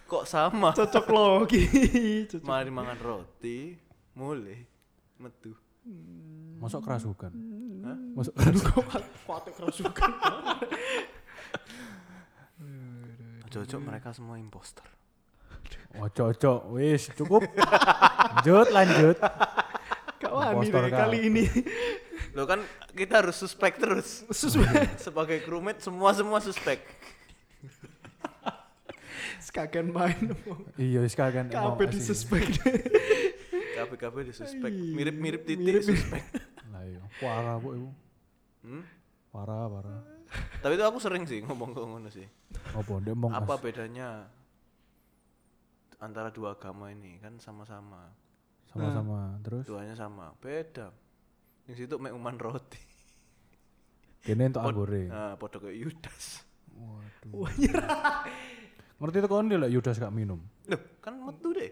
Kok 0.04 0.24
sama? 0.28 0.70
Cocok 0.76 1.06
logi. 1.10 1.64
Cocok. 2.30 2.46
Mari 2.46 2.70
makan 2.70 2.98
roti, 3.02 3.74
mulai 4.14 4.62
metu. 5.18 5.56
Masuk 6.60 6.80
kerasukan. 6.84 7.32
Hah? 7.84 7.98
Masuk 8.14 8.32
kerasukan. 8.36 9.02
Kuat 9.26 9.44
kerasukan. 9.52 10.10
Cocok 13.54 13.80
mereka 13.80 14.10
semua 14.10 14.38
imposter. 14.38 14.86
Oh, 15.94 16.10
cocok. 16.10 16.74
Wis, 16.74 17.06
cukup. 17.14 17.46
lanjut, 18.42 18.66
lanjut. 18.74 19.16
Deh 20.18 20.90
kali 20.90 21.18
ini. 21.30 21.44
Lo 22.34 22.44
kan 22.44 22.60
kita 22.92 23.22
harus 23.22 23.38
suspek 23.38 23.78
terus. 23.78 24.26
Sesuai. 24.28 24.90
Sebagai 25.06 25.38
crewmate 25.40 25.80
semua 25.80 26.10
semua 26.10 26.38
suspek. 26.38 26.82
Sekagen 29.38 29.94
main. 29.94 30.34
Iya, 30.74 31.06
sekalian 31.06 31.46
emang 31.48 31.78
Kabeh 31.78 31.86
disuspek. 31.88 32.42
KPKP 33.74 34.16
di 34.24 34.32
suspek. 34.34 34.70
Iya, 34.70 34.92
Mirip-mirip 34.94 35.42
titik 35.46 35.62
mirip- 35.62 35.86
suspek. 35.86 36.22
Lah 36.70 36.82
iya, 36.82 37.02
parah 37.18 37.56
bu 37.58 37.68
ibu. 37.76 37.90
Hmm? 38.64 38.82
Parah, 39.30 39.66
parah. 39.68 40.00
Tapi 40.58 40.72
itu 40.74 40.84
aku 40.86 40.98
sering 40.98 41.22
sih 41.28 41.38
ngomong 41.42 41.70
ke 41.70 41.80
ngono 41.82 42.08
sih. 42.10 42.26
Apa 42.74 42.98
Apa 43.36 43.54
bedanya 43.60 44.26
antara 46.02 46.34
dua 46.34 46.58
agama 46.58 46.90
ini 46.90 47.22
kan 47.22 47.38
sama-sama. 47.38 48.10
sama-sama 48.66 49.38
terus 49.46 49.62
Duanya 49.70 49.94
sama. 49.94 50.34
Beda. 50.42 50.90
Yang 51.64 51.76
situ 51.80 51.94
mek 51.96 52.12
uman 52.12 52.36
roti. 52.36 52.80
kene 54.20 54.48
untuk 54.48 54.62
anggore. 54.62 55.04
Nah, 55.06 55.36
podo 55.36 55.58
kayak 55.58 55.76
Yudas. 55.76 56.40
Waduh. 56.72 57.44
Ngerti 58.96 59.16
itu 59.18 59.28
kon 59.28 59.46
dia 59.46 59.58
lah 59.58 59.68
Yudas 59.68 59.96
gak 59.96 60.08
minum. 60.10 60.40
Loh, 60.64 60.80
kan 60.98 61.12
metu 61.14 61.52
deh. 61.52 61.68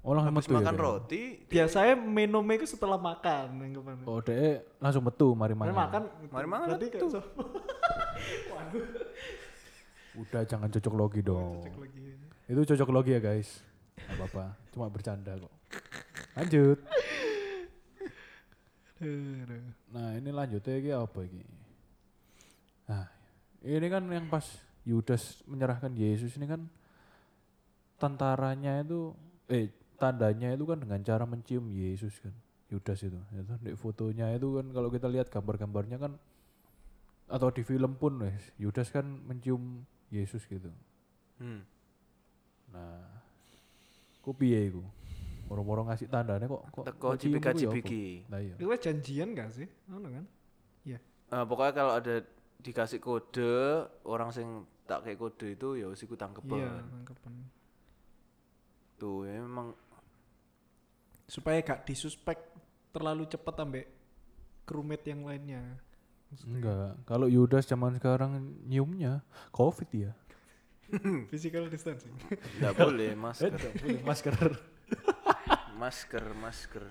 Oh 0.00 0.12
langsung 0.12 0.34
Habis 0.34 0.44
metu 0.44 0.52
ya. 0.52 0.58
makan 0.58 0.74
dia? 0.74 0.82
roti, 0.82 1.22
Biasanya 1.46 1.94
minumnya 1.96 2.54
itu 2.56 2.66
setelah 2.66 2.98
makan. 2.98 3.46
yang 3.56 3.72
ke 3.72 3.80
mana. 3.80 4.02
Oh 4.04 4.18
dia 4.18 4.60
langsung 4.76 5.00
metu 5.00 5.32
mari 5.32 5.54
Mari 5.54 5.70
makan. 5.70 6.02
Mari 6.28 6.46
makan 6.46 6.66
Berarti 6.68 6.86
kayak 6.88 7.02
tuh. 7.02 7.10
so- 7.14 7.28
Udah 10.14 10.42
jangan 10.44 10.68
cocok 10.68 10.92
logi 10.92 11.20
dong. 11.22 11.62
Cek 11.62 11.76
lagi. 11.78 12.04
Itu 12.44 12.60
cocok 12.66 12.88
logi 12.90 13.10
ya 13.12 13.20
guys. 13.22 13.64
Gak 13.96 14.16
apa-apa. 14.18 14.44
Cuma 14.70 14.86
bercanda 14.86 15.32
kok. 15.34 15.52
Lanjut. 16.34 16.78
Nah 19.92 20.16
ini 20.16 20.30
lanjutnya 20.30 20.74
ini 20.78 20.90
apa 20.94 21.18
ini? 21.26 21.42
Nah 22.86 23.04
ini 23.62 23.86
kan 23.90 24.02
yang 24.10 24.26
pas 24.30 24.46
Yudas 24.82 25.42
menyerahkan 25.46 25.94
Yesus 25.94 26.34
ini 26.38 26.46
kan 26.50 26.66
tentaranya 28.02 28.82
itu 28.82 29.14
eh 29.46 29.70
tandanya 29.94 30.50
itu 30.50 30.66
kan 30.66 30.82
dengan 30.82 30.98
cara 31.06 31.22
mencium 31.22 31.70
Yesus 31.70 32.18
kan 32.18 32.34
Yudas 32.66 32.98
itu 33.06 33.14
itu 33.14 33.52
di 33.62 33.72
fotonya 33.78 34.34
itu 34.34 34.58
kan 34.58 34.66
kalau 34.74 34.90
kita 34.90 35.06
lihat 35.06 35.30
gambar-gambarnya 35.30 36.02
kan 36.02 36.12
atau 37.30 37.48
di 37.54 37.62
film 37.62 37.94
pun 37.94 38.18
wes 38.26 38.50
Yudas 38.58 38.90
kan 38.90 39.06
mencium 39.06 39.86
Yesus 40.10 40.42
gitu 40.50 40.66
hmm. 41.38 41.62
nah 42.74 43.06
ku 44.18 44.34
piye 44.34 44.66
iku 44.66 44.82
moro-moro 45.52 45.84
ngasih 45.84 46.08
tandanya 46.08 46.48
kok 46.48 46.62
kok 46.72 46.84
teko 46.88 47.06
kok 47.06 47.20
cium 47.20 47.36
iku 47.36 47.36
ya 47.36 47.52
cipika-cipiki. 47.52 48.04
Lah 48.26 48.40
iya 48.40 48.54
Itu 48.56 48.66
kan 48.66 48.80
janjian 48.80 49.28
gak 49.32 49.50
sih? 49.52 49.68
Ono 49.86 50.08
kan? 50.08 50.24
Iya. 50.82 50.98
Eh, 51.28 51.44
pokoknya 51.44 51.72
kalau 51.72 51.92
ada 51.92 52.14
dikasih 52.58 52.98
kode, 52.98 53.52
orang 54.04 54.32
sing 54.32 54.48
tak 54.82 55.04
kayak 55.04 55.20
kode 55.20 55.52
itu 55.52 55.68
ya 55.76 55.86
wis 55.86 56.00
iku 56.00 56.16
tangkepan. 56.16 56.56
Iya, 56.56 56.70
tangkepan. 56.80 57.32
Tuh, 58.96 59.26
ya 59.26 59.36
memang 59.38 59.76
Supaya 61.26 61.60
gak 61.60 61.84
disuspek 61.84 62.38
terlalu 62.88 63.24
cepat 63.24 63.54
ambek 63.58 63.86
crewmate 64.62 65.06
yang 65.06 65.22
lainnya. 65.22 65.62
enggak 66.48 66.96
kalau 67.04 67.28
Yudas 67.28 67.68
zaman 67.68 67.92
sekarang 67.92 68.40
nyiumnya 68.64 69.20
covid 69.52 69.84
ya 69.92 70.12
Physical 71.28 71.68
distancing. 71.68 72.12
nggak 72.56 72.72
boleh 72.72 73.12
masker. 73.12 73.52
masker 74.08 74.36
masker, 75.82 76.24
masker. 76.38 76.84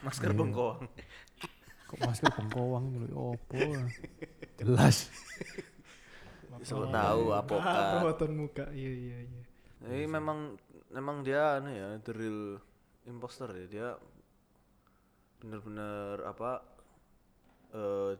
Masker 0.00 0.32
bengkoang. 0.32 0.88
kok 1.90 1.98
masker 2.06 2.30
bengkoang 2.32 2.84
gitu 2.94 3.34
opo 3.34 3.58
jelas 4.62 5.10
Siapa 6.60 6.92
tahu 6.92 7.32
apokat. 7.32 7.84
Perawatan 7.96 8.30
muka. 8.36 8.64
Iya, 8.68 8.92
iya, 8.92 9.16
iya. 9.24 9.42
Jadi 9.80 10.04
memang 10.04 10.60
memang 10.92 11.24
dia 11.24 11.56
anu 11.56 11.72
ya, 11.72 11.96
the 12.04 12.12
real 12.12 12.60
imposter 13.08 13.48
ya. 13.48 13.64
Dia 13.64 13.88
bener-bener 15.40 16.20
apa 16.28 16.60
eh 17.72 18.12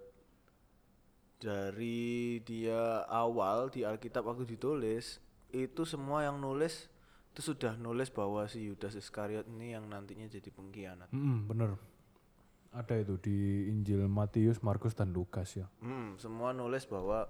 dari 1.40 2.40
dia 2.44 3.04
awal 3.08 3.68
di 3.68 3.84
Alkitab 3.84 4.24
aku 4.24 4.48
ditulis 4.48 5.20
itu 5.52 5.82
semua 5.84 6.24
yang 6.24 6.40
nulis 6.40 6.88
itu 7.30 7.54
sudah 7.54 7.78
nulis 7.78 8.10
bahwa 8.10 8.42
si 8.50 8.66
Yudas 8.66 8.98
Iskariot 8.98 9.46
ini 9.46 9.72
yang 9.72 9.86
nantinya 9.86 10.26
jadi 10.26 10.50
pengkhianat. 10.50 11.08
Mm, 11.14 11.46
bener. 11.46 11.70
Ada 12.70 13.02
itu 13.02 13.18
di 13.18 13.66
Injil 13.70 14.06
Matius 14.06 14.62
Markus 14.62 14.94
dan 14.94 15.10
Lukas 15.10 15.58
ya. 15.58 15.66
Hmm, 15.82 16.14
semua 16.18 16.54
nulis 16.54 16.86
bahwa 16.86 17.26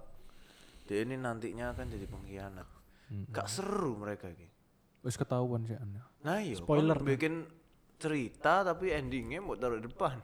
dia 0.85 1.05
ini 1.05 1.17
nantinya 1.17 1.73
akan 1.73 1.87
jadi 1.89 2.07
pengkhianat. 2.09 2.69
Hmm. 3.11 3.27
gak 3.35 3.51
seru 3.51 3.99
mereka 3.99 4.31
ini 4.31 4.47
Wis 5.03 5.19
ketahuan 5.19 5.67
sih 5.67 5.75
Anda. 5.75 6.07
nah 6.23 6.39
iya 6.39 6.55
Spoiler, 6.55 6.95
kon 6.95 7.11
bikin 7.11 7.43
cerita 7.99 8.63
tapi 8.63 8.95
endingnya 8.95 9.43
mau 9.43 9.59
taruh 9.59 9.83
di 9.83 9.91
depan. 9.91 10.15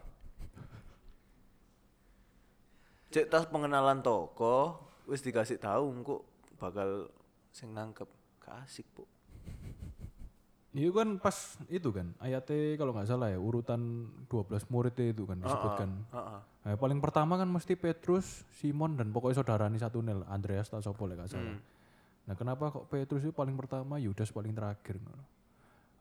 Cek 3.13 3.27
tas 3.27 3.51
pengenalan 3.51 4.07
toko 4.07 4.87
wis 5.11 5.25
dikasih 5.25 5.59
tahu 5.59 5.91
kok 6.07 6.23
bakal 6.63 7.11
sing 7.51 7.75
nangkep. 7.75 8.07
Gak 8.39 8.71
asik 8.71 8.87
bu 8.95 9.03
Itu 10.77 10.93
kan 10.93 11.17
pas 11.17 11.57
itu 11.73 11.89
kan 11.89 12.13
ayatnya 12.21 12.77
kalau 12.77 12.93
nggak 12.93 13.09
salah 13.09 13.33
ya 13.33 13.41
urutan 13.41 14.13
12 14.29 14.69
muridnya 14.69 15.09
itu 15.09 15.25
kan 15.25 15.41
disebutkan. 15.41 15.89
Heeh. 16.13 16.41
Nah, 16.69 16.77
paling 16.77 17.01
pertama 17.01 17.41
kan 17.41 17.49
mesti 17.49 17.81
Petrus, 17.81 18.45
Simon 18.61 19.01
dan 19.01 19.09
pokoknya 19.09 19.41
saudara 19.41 19.73
nih 19.73 19.81
satu 19.81 20.05
nil 20.05 20.21
Andreas 20.29 20.69
tak 20.69 20.85
sopo 20.85 21.09
lek 21.09 21.25
gak 21.25 21.33
salah. 21.33 21.57
Nah 22.27 22.35
kenapa 22.35 22.75
kok 22.75 22.91
Petrus 22.91 23.23
itu 23.23 23.33
paling 23.33 23.55
pertama 23.55 24.03
Yudas 24.03 24.35
paling 24.35 24.53
terakhir? 24.53 24.99
ngono? 24.99 25.25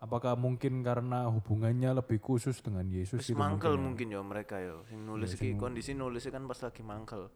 Apakah 0.01 0.35
mungkin 0.35 0.83
karena 0.83 1.29
hubungannya 1.31 1.95
lebih 1.95 2.19
khusus 2.19 2.59
dengan 2.59 2.83
Yesus 2.85 3.23
gitu 3.23 3.39
mangkel 3.39 3.79
mungkin 3.79 4.11
mungkin 4.11 4.17
ya 4.17 4.21
mereka 4.21 4.59
ya 4.59 4.75
sing 4.91 5.07
nulis 5.07 5.33
iki 5.39 5.55
kondisi 5.55 5.95
nulisnya 5.95 6.35
kan 6.35 6.43
pas 6.45 6.59
lagi 6.61 6.83
mangkel 6.83 7.21
ya? 7.25 7.31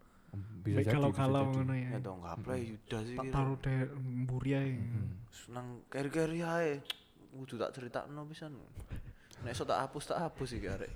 Bisa 0.61 0.85
jadi, 0.85 0.93
kalau 0.93 1.09
kalau 1.09 1.49
ngono 1.49 1.73
ya 1.73 1.97
ya 1.97 1.99
tau 2.03 2.17
ngapain 2.21 2.61
Yudas 2.77 3.05
tak 3.09 3.25
iki 3.25 3.27
taruh 3.33 3.57
deh 3.63 3.79
mburi 3.97 4.51
ae 4.53 4.73
senang 5.33 5.81
keri-keri 5.89 6.41
ae 6.45 6.71
kudu 7.31 7.55
tak 7.55 7.71
critakno 7.71 8.25
pisan 8.25 8.57
nek 9.41 9.53
iso 9.53 9.63
tak 9.63 9.79
hapus 9.85 10.03
tak 10.09 10.19
hapus 10.19 10.49
iki 10.55 10.67
arek 10.67 10.91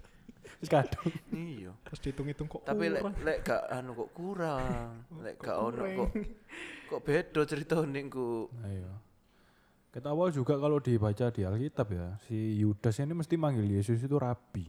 Wis 0.59 0.67
kadung. 0.67 1.07
iya 1.31 1.71
terus 1.83 1.99
dihitung-hitung 1.99 2.47
kok 2.47 2.61
tapi 2.63 2.91
lek 2.91 3.03
lek 3.23 3.37
gak 3.41 3.63
anu 3.71 3.95
kok 3.95 4.11
kurang 4.11 5.01
lek 5.23 5.39
gak 5.39 5.55
ono 5.55 5.83
kok 5.83 6.09
kok 6.89 7.01
beda 7.01 7.41
ceritane 7.43 8.01
ku 8.07 8.47
Nah, 8.59 8.69
iya. 8.69 8.93
Kita 9.93 10.09
awal 10.09 10.33
juga 10.33 10.57
kalau 10.57 10.81
dibaca 10.81 11.29
di 11.29 11.45
Alkitab 11.45 11.85
ya, 11.93 12.17
si 12.25 12.57
Yudas 12.57 12.97
ini 12.97 13.13
mesti 13.13 13.37
manggil 13.37 13.77
Yesus 13.77 14.01
itu 14.01 14.17
Rabi. 14.17 14.65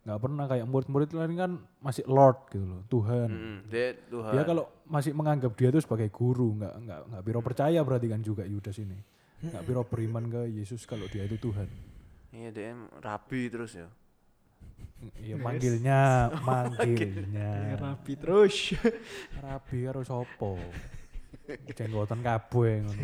Nggak 0.00 0.16
pernah 0.16 0.48
kayak 0.48 0.64
murid-murid 0.64 1.12
lain 1.12 1.36
kan 1.36 1.50
masih 1.76 2.08
Lord 2.08 2.48
gitu 2.48 2.64
loh, 2.64 2.80
Tuhan. 2.88 3.28
mm, 3.28 3.58
dia 3.68 3.92
Tuhan 4.08 4.32
Dia 4.32 4.44
kalau 4.48 4.64
masih 4.88 5.12
menganggap 5.12 5.52
dia 5.60 5.68
itu 5.68 5.76
sebagai 5.76 6.08
guru, 6.08 6.56
nggak 6.56 6.74
nggak 6.88 7.00
nggak 7.04 7.20
biro 7.22 7.40
percaya 7.44 7.84
berarti 7.84 8.08
kan 8.08 8.24
juga 8.24 8.48
Yudas 8.48 8.80
ini. 8.80 8.96
Nggak 9.42 9.62
biro 9.64 9.82
beriman 9.82 10.24
ke 10.26 10.42
Yesus 10.48 10.84
kalau 10.84 11.06
dia 11.06 11.22
itu 11.22 11.36
Tuhan. 11.36 11.66
iya 12.30 12.48
dia 12.48 12.72
rabi 12.98 13.46
terus 13.46 13.76
ya 13.76 13.90
Iya 15.18 15.34
manggilnya, 15.34 16.30
Ya, 16.30 16.38
manggilnya. 16.46 17.74
rapi 17.76 18.14
terus 18.14 18.70
Rabi 19.44 19.76
karo 19.82 20.00
sopo. 20.00 20.54
Jenggotan 21.68 22.22
kabeh 22.22 22.80
ngono. 22.80 23.02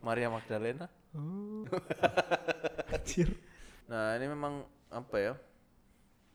Maria 0.00 0.32
Magdalena 0.32 0.88
oh 1.12 1.68
anjir 2.94 3.28
Nah 3.84 4.16
ini 4.16 4.26
memang 4.26 4.64
apa 4.88 5.16
ya? 5.20 5.34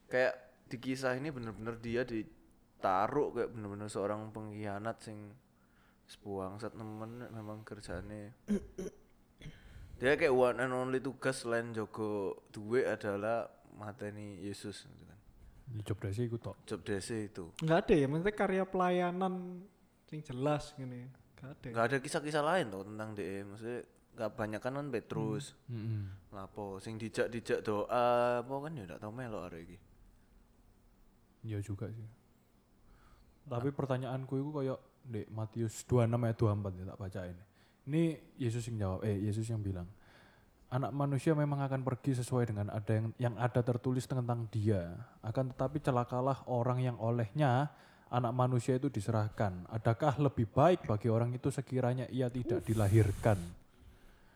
Kayak 0.06 0.34
di 0.66 0.78
kisah 0.78 1.18
ini 1.18 1.34
bener-bener 1.34 1.76
dia 1.76 2.06
ditaruh 2.06 3.34
kayak 3.34 3.50
bener-bener 3.52 3.90
seorang 3.90 4.30
pengkhianat 4.30 5.02
sing 5.02 5.34
sebuang 6.06 6.62
saat 6.62 6.78
nemen 6.78 7.26
memang 7.28 7.66
kerjanya 7.66 8.30
dia 9.96 10.20
kayak 10.20 10.34
one 10.36 10.58
and 10.60 10.74
only 10.76 11.00
tugas 11.00 11.44
selain 11.44 11.72
jogo 11.72 12.44
duwe 12.52 12.84
adalah 12.84 13.48
mateni 13.80 14.44
Yesus 14.44 14.84
gitu 14.84 15.04
kan. 15.08 15.20
Ya, 15.76 15.82
Job 15.82 15.98
desi 16.04 16.22
iku 16.28 16.38
tok. 16.38 16.56
Job 16.68 16.82
desi 16.84 17.32
itu. 17.32 17.50
nggak 17.64 17.78
ada 17.88 17.94
ya 17.96 18.06
maksudnya 18.06 18.36
karya 18.36 18.64
pelayanan 18.68 19.64
sing 20.06 20.20
jelas 20.22 20.76
gini 20.78 21.10
nggak 21.40 21.52
ada 21.52 21.66
ya? 21.66 21.74
Nggak 21.74 21.86
ada 21.90 21.98
kisah-kisah 22.04 22.44
lain 22.44 22.66
tuh 22.70 22.84
tentang 22.86 23.10
dia. 23.16 23.42
Maksudnya 23.48 23.80
nggak 24.16 24.32
banyak 24.36 24.62
kan 24.62 24.74
kan 24.78 24.88
Petrus. 24.92 25.46
Heeh. 25.72 26.06
Lapo 26.32 26.78
sing 26.84 27.00
dijak-dijak 27.00 27.60
doa 27.64 28.44
apa 28.44 28.54
kan 28.54 28.72
ya 28.76 28.84
nggak 28.84 29.00
tau 29.00 29.12
melok 29.16 29.44
arek 29.52 29.62
iki. 29.68 29.78
Iya 31.46 31.60
juga 31.62 31.88
sih. 31.94 32.08
Tapi 33.46 33.70
pertanyaanku 33.70 34.34
itu 34.42 34.50
kayak 34.50 34.80
di 35.06 35.22
Matius 35.30 35.86
26 35.86 36.18
ayat 36.18 36.38
24 36.42 36.80
ya 36.82 36.86
tak 36.90 37.00
baca 37.00 37.20
ini. 37.30 37.44
Ini 37.86 38.18
Yesus 38.42 38.66
yang 38.70 38.78
jawab, 38.82 39.00
eh 39.06 39.18
Yesus 39.30 39.46
yang 39.46 39.62
bilang, 39.62 39.86
anak 40.74 40.92
manusia 40.92 41.38
memang 41.38 41.62
akan 41.62 41.86
pergi 41.86 42.18
sesuai 42.18 42.50
dengan 42.50 42.74
ada 42.74 42.92
yang 42.92 43.08
yang 43.22 43.36
ada 43.38 43.62
tertulis 43.62 44.10
tentang 44.10 44.50
dia. 44.50 44.98
Akan 45.22 45.54
tetapi 45.54 45.78
celakalah 45.80 46.42
orang 46.50 46.82
yang 46.82 46.98
olehnya 46.98 47.70
anak 48.10 48.34
manusia 48.34 48.82
itu 48.82 48.90
diserahkan. 48.90 49.70
Adakah 49.70 50.18
lebih 50.18 50.50
baik 50.50 50.90
bagi 50.90 51.14
orang 51.14 51.34
itu 51.38 51.54
sekiranya 51.54 52.10
ia 52.10 52.26
tidak 52.30 52.66
dilahirkan? 52.66 53.38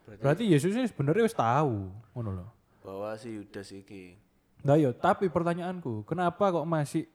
Berarti, 0.05 0.21
Berarti 0.21 0.43
Yesus 0.49 0.73
ini 0.73 0.85
sebenarnya 0.89 1.23
wis 1.25 1.37
tahu, 1.37 1.89
ngono 2.17 2.31
loh. 2.33 2.49
bahwa 2.81 3.13
si 3.19 3.29
Yudas 3.37 3.69
iki 3.69 4.17
Nah 4.59 4.75
yo, 4.75 4.91
tapi 4.91 5.31
pertanyaanku, 5.31 6.03
kenapa 6.03 6.51
kok 6.51 6.67
masih 6.67 7.07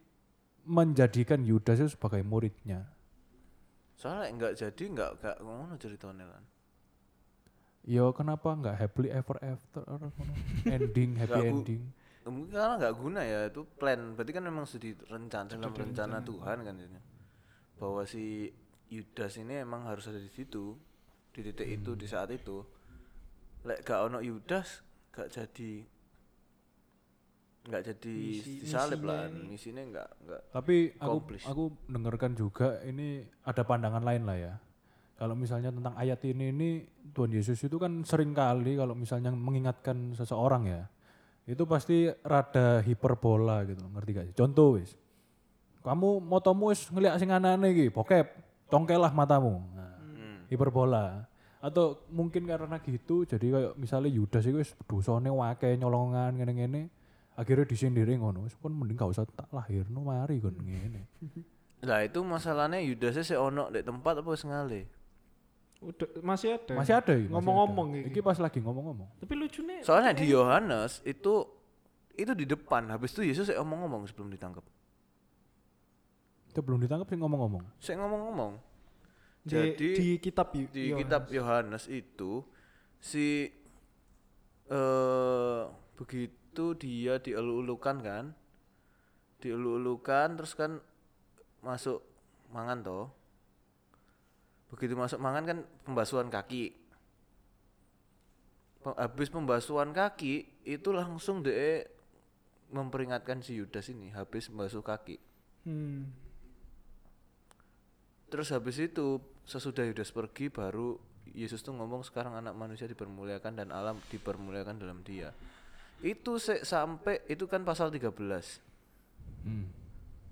menjadikan 0.64 1.44
Yudas 1.44 1.76
itu 1.76 1.92
sebagai 1.92 2.24
muridnya? 2.24 2.88
Soalnya 3.94 4.26
enggak 4.30 4.52
jadi 4.58 4.84
enggak 4.90 5.10
enggak 5.18 5.36
ngono 5.40 5.74
ceritanya 5.78 6.26
kan. 6.26 6.42
Yo 7.84 8.16
kenapa 8.16 8.48
nggak 8.56 8.76
happily 8.80 9.12
ever 9.12 9.36
after 9.44 9.84
ending 10.74 11.20
happy 11.20 11.32
Nggak, 11.36 11.44
Bu. 11.44 11.58
ending? 11.60 11.82
mungkin 12.24 12.56
karena 12.56 12.80
nggak 12.80 12.94
guna 12.96 13.20
ya 13.20 13.40
itu 13.52 13.68
plan 13.76 14.16
berarti 14.16 14.32
kan 14.32 14.44
memang 14.48 14.64
sudah 14.64 14.96
direncana 14.96 15.44
dalam 15.44 15.76
rencana 15.76 16.24
Tuhan 16.24 16.58
kan 16.64 16.72
ini 16.80 17.00
bahwa 17.76 18.00
si 18.08 18.48
Yudas 18.88 19.36
ini 19.36 19.60
emang 19.60 19.84
harus 19.84 20.08
ada 20.08 20.16
di 20.16 20.32
situ 20.32 20.72
di 21.36 21.44
titik 21.44 21.68
itu 21.68 21.92
di 21.92 22.08
saat 22.08 22.32
itu 22.32 22.64
lek 23.68 23.84
gak 23.84 24.08
ono 24.08 24.24
Yudas 24.24 24.80
gak 25.12 25.28
jadi 25.36 25.84
nggak 27.64 27.82
jadi 27.82 28.12
Misi- 28.12 28.60
disalib 28.60 29.00
misinya 29.00 29.08
lah 29.10 29.22
ini. 29.26 29.40
misinya 29.48 29.82
nggak 29.82 30.08
nggak 30.20 30.40
Tapi 30.52 30.76
aku 30.94 31.08
Accomplish. 31.16 31.44
aku 31.44 31.62
dengarkan 31.86 32.32
juga 32.32 32.68
ini 32.82 33.08
ada 33.40 33.62
pandangan 33.62 34.00
lain 34.00 34.22
lah 34.22 34.36
ya. 34.36 34.54
Kalau 35.14 35.32
misalnya 35.32 35.70
tentang 35.70 35.94
ayat 35.94 36.20
ini 36.24 36.50
ini 36.50 36.70
Tuhan 37.10 37.30
Yesus 37.30 37.56
itu 37.58 37.76
kan 37.76 38.02
sering 38.02 38.30
kali 38.30 38.74
kalau 38.74 38.92
misalnya 38.92 39.30
mengingatkan 39.30 40.12
seseorang 40.12 40.66
ya, 40.66 40.82
itu 41.44 41.62
pasti 41.64 42.10
rada 42.20 42.82
hiperbola 42.82 43.62
gitu, 43.64 43.80
ngerti 43.86 44.10
gak 44.12 44.26
sih? 44.26 44.34
Contoh 44.34 44.74
wis, 44.74 44.98
kamu 45.80 46.18
motomu 46.18 46.68
wis 46.68 46.90
ngeliat 46.90 47.16
sing 47.16 47.30
anane 47.30 47.70
iki, 47.70 47.88
bokep, 47.88 48.26
congkelah 48.66 49.08
matamu. 49.08 49.62
Nah, 49.70 49.94
Hmm. 50.02 50.36
hiperbola. 50.50 51.30
Atau 51.60 52.04
mungkin 52.10 52.44
karena 52.44 52.76
gitu 52.76 53.24
jadi 53.24 53.46
kayak 53.46 53.72
misalnya 53.78 54.10
Yudas 54.10 54.44
itu 54.44 54.58
wis 54.58 54.74
dosane 54.84 55.30
wake 55.30 55.78
nyolongan 55.78 56.34
ngene-ngene 56.34 56.90
akhirnya 57.34 57.64
disindirin 57.64 58.16
ngono 58.16 58.42
wis 58.42 58.54
pun 58.54 58.70
mending 58.70 58.94
gak 58.94 59.10
usah 59.10 59.26
tak 59.26 59.50
lahirno 59.50 60.00
mari 60.00 60.38
kon 60.38 60.54
ngene. 60.54 61.02
lah 61.84 62.00
itu 62.00 62.18
masalahnya 62.20 62.78
Yudasnya 62.78 63.20
si 63.20 63.34
ono 63.34 63.68
di 63.68 63.80
tempat 63.80 64.18
apa 64.18 64.28
wis 64.28 64.42
ngale 64.42 64.88
udah 65.80 66.08
masih 66.22 66.54
ada 66.54 66.72
Masih 66.72 66.94
ada 66.94 67.12
masih 67.12 67.28
Ngomong-ngomong 67.28 67.86
iki. 67.94 68.08
Iki 68.08 68.20
pas 68.20 68.38
lagi 68.38 68.56
ngomong-ngomong. 68.58 69.08
tapi 69.18 69.34
lucunya 69.34 69.82
soalnya 69.82 70.12
di 70.12 70.26
Yohanes 70.26 71.04
itu 71.04 71.44
itu 72.14 72.32
di 72.32 72.46
depan 72.46 72.88
habis 72.88 73.10
itu 73.10 73.20
Yesus 73.22 73.44
saya 73.44 73.60
omong-ngomong 73.60 74.06
sebelum 74.06 74.30
ditangkap 74.30 74.64
Itu 76.46 76.62
belum 76.62 76.80
ditangkap 76.80 77.04
sih 77.04 77.18
ngomong-ngomong. 77.18 77.64
saya 77.76 77.98
ngomong-ngomong 77.98 78.52
di, 79.42 79.50
jadi 79.50 79.88
di 79.92 80.08
kitab 80.16 80.48
Yo- 80.50 80.70
di 80.70 80.82
Yohanes. 80.86 81.00
kitab 81.02 81.22
Yohanes 81.28 81.84
itu 81.86 82.32
si 82.96 83.50
eh 84.66 85.62
begitu 85.94 86.32
dia 86.78 87.18
dielu-elukan 87.18 87.96
kan 87.98 88.24
dielu-elukan 89.42 90.38
terus 90.38 90.54
kan 90.54 90.78
masuk 91.60 91.98
mangan 92.54 92.80
toh 92.86 93.06
begitu 94.70 94.94
masuk 94.94 95.18
mangan 95.18 95.44
kan 95.44 95.58
pembasuhan 95.82 96.30
kaki 96.30 96.70
habis 98.84 99.28
pembasuhan 99.32 99.90
kaki 99.90 100.46
itu 100.62 100.88
langsung 100.94 101.42
deh 101.42 101.82
memperingatkan 102.70 103.42
si 103.42 103.58
Yudas 103.58 103.90
ini 103.90 104.14
habis 104.14 104.46
membasuh 104.52 104.84
kaki 104.84 105.16
Hmm. 105.64 106.12
Terus 108.28 108.52
habis 108.52 108.76
itu 108.76 109.20
sesudah 109.48 109.84
Yudas 109.88 110.12
pergi 110.12 110.52
baru 110.52 111.00
Yesus 111.32 111.64
tuh 111.64 111.72
ngomong 111.72 112.04
sekarang 112.04 112.36
anak 112.36 112.52
manusia 112.52 112.84
dipermuliakan 112.84 113.64
dan 113.64 113.68
alam 113.72 113.96
dipermuliakan 114.12 114.76
dalam 114.76 115.00
dia. 115.02 115.32
Itu 116.00 116.36
se- 116.36 116.64
sampai 116.64 117.22
itu 117.26 117.44
kan 117.44 117.62
pasal 117.62 117.88
13. 117.88 118.58
Hmm. 119.44 119.68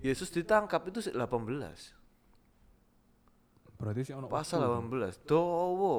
Yesus 0.01 0.29
ditangkap 0.29 0.83
itu 0.89 0.99
se- 0.99 1.15
18. 1.15 1.95
Berarti 3.77 4.01
sih 4.03 4.15
ono 4.15 4.27
Pasal 4.27 4.63
waktu. 4.63 5.19
18. 5.19 5.27
Dowo. 5.27 5.97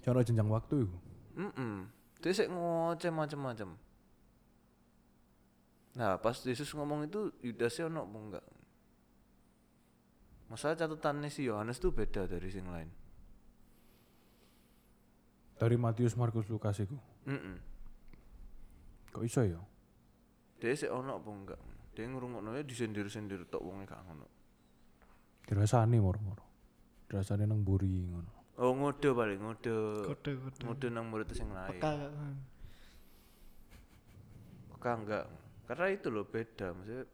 Ono 0.00 0.20
jenjang 0.20 0.48
waktu 0.48 0.84
iku. 0.84 0.96
Heeh. 1.36 1.74
Dia 2.20 2.32
sik 2.32 2.48
ngoceh 2.48 3.08
macam-macam. 3.08 3.72
Nah, 5.90 6.20
pas 6.20 6.36
Yesus 6.38 6.70
ngomong 6.70 7.08
itu 7.08 7.32
Yudasnya 7.40 7.88
ono 7.88 8.04
apa 8.04 8.18
enggak? 8.18 8.46
Masalah 10.46 10.76
catatannya 10.76 11.30
si 11.30 11.46
Yohanes 11.46 11.78
tuh 11.78 11.90
beda 11.90 12.26
dari 12.26 12.50
sing 12.50 12.66
lain. 12.66 12.90
Dari 15.56 15.76
Matius, 15.76 16.16
Markus, 16.16 16.48
Lukas 16.48 16.80
iku. 16.80 16.96
Mm 17.24 17.69
Kok 19.10 19.22
iso 19.26 19.42
ya? 19.42 19.60
Dia 20.60 20.72
sih 20.76 20.86
ono 20.86 21.18
apa 21.18 21.28
enggak? 21.30 21.60
Dia 21.96 22.06
ngrungokno 22.06 22.54
ya 22.54 22.62
disendir-sendir 22.62 23.48
tok 23.50 23.62
wonge 23.64 23.84
gak 23.88 24.00
ngono. 24.06 24.26
Dirasani 25.44 25.98
moro-moro. 25.98 26.44
Dirasani 27.10 27.42
nang 27.48 27.66
buri 27.66 28.06
ngono. 28.06 28.30
Oh 28.60 28.76
ngode 28.76 29.08
paling 29.10 29.40
ngode. 29.40 29.74
Kode 30.04 30.30
kode. 30.36 30.60
Ngode 30.62 30.86
nang 30.92 31.10
murid 31.10 31.32
sing 31.34 31.50
lain. 31.50 31.80
Peka. 31.80 31.90
Peka 34.76 34.90
enggak. 34.94 35.24
Karena 35.66 35.86
itu 35.90 36.06
loh 36.10 36.26
beda 36.26 36.74
maksudnya 36.74 37.06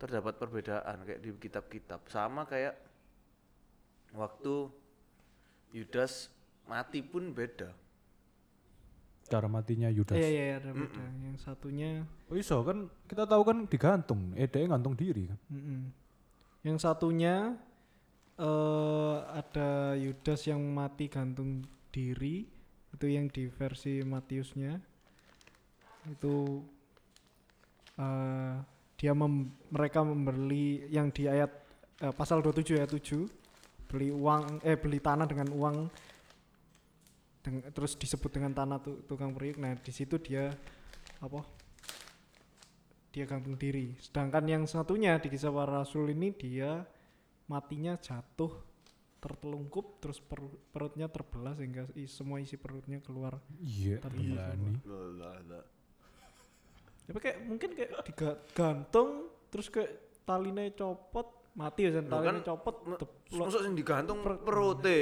terdapat 0.00 0.34
perbedaan 0.34 1.04
kayak 1.06 1.20
di 1.22 1.30
kitab-kitab 1.36 2.00
sama 2.10 2.42
kayak 2.42 2.74
waktu 4.18 4.66
Yudas 5.72 6.28
mati 6.68 7.00
pun 7.00 7.32
beda. 7.32 7.72
Cara 9.32 9.48
matinya 9.48 9.88
Yudas. 9.88 10.20
Iya 10.20 10.28
iya 10.28 10.44
ada 10.60 10.76
beda. 10.76 11.00
Yang 11.24 11.38
satunya 11.40 12.04
Oh 12.28 12.36
iso 12.36 12.60
kan 12.60 12.84
kita 13.08 13.24
tahu 13.24 13.42
kan 13.48 13.64
digantung. 13.64 14.36
Eh 14.36 14.44
dia 14.44 14.68
gantung 14.68 14.92
diri 14.92 15.32
kan. 15.32 15.38
mm-mm. 15.48 15.80
Yang 16.68 16.78
satunya 16.84 17.56
eh 18.36 19.16
ada 19.32 19.96
Yudas 19.96 20.44
yang 20.44 20.60
mati 20.60 21.08
gantung 21.08 21.64
diri 21.88 22.44
itu 22.92 23.06
yang 23.08 23.32
di 23.32 23.48
versi 23.48 24.04
Matiusnya 24.04 24.76
itu 26.12 26.60
eh 27.96 28.54
dia 29.00 29.12
mem- 29.16 29.50
mereka 29.72 30.04
membeli 30.06 30.86
yang 30.92 31.10
di 31.10 31.26
ayat 31.26 31.50
eh, 32.04 32.12
pasal 32.12 32.38
27 32.44 32.78
ayat 32.78 32.92
7 32.92 33.88
beli 33.90 34.08
uang 34.08 34.62
eh 34.62 34.76
beli 34.78 35.02
tanah 35.02 35.26
dengan 35.28 35.48
uang 35.52 35.76
terus 37.72 37.94
disebut 37.94 38.30
dengan 38.30 38.50
tanah 38.50 38.78
tu- 38.78 39.02
tukang 39.04 39.34
periuk. 39.34 39.58
Nah 39.58 39.74
di 39.74 39.90
situ 39.90 40.16
dia 40.16 40.54
apa 41.18 41.42
dia 43.10 43.26
gantung 43.26 43.54
diri. 43.54 43.92
Sedangkan 43.98 44.46
yang 44.46 44.64
satunya 44.64 45.18
di 45.18 45.28
kisah 45.28 45.50
para 45.50 45.82
rasul 45.82 46.08
ini 46.08 46.32
dia 46.32 46.86
matinya 47.44 47.98
jatuh 47.98 48.48
tertelungkup 49.18 50.00
terus 50.00 50.18
peru- 50.18 50.58
perutnya 50.70 51.06
terbelah 51.06 51.54
sehingga 51.54 51.86
i- 51.94 52.08
semua 52.08 52.38
isi 52.38 52.56
perutnya 52.56 52.98
keluar. 52.98 53.38
Iya, 53.58 54.00
Tapi- 54.00 54.18
gila 54.18 54.46
nih. 54.56 54.76
Tapi 57.02 57.18
kayak 57.18 57.38
mungkin 57.44 57.70
kayak 57.74 57.90
digantung 58.02 59.28
terus 59.50 59.68
kayak 59.68 59.90
talinya 60.24 60.64
copot 60.72 61.28
mati 61.52 61.84
ya 61.84 62.00
talinya 62.00 62.40
kan 62.40 62.46
copot 62.46 62.74
sing 63.52 63.74
digantung 63.76 64.24
per- 64.24 64.40
perute 64.40 65.00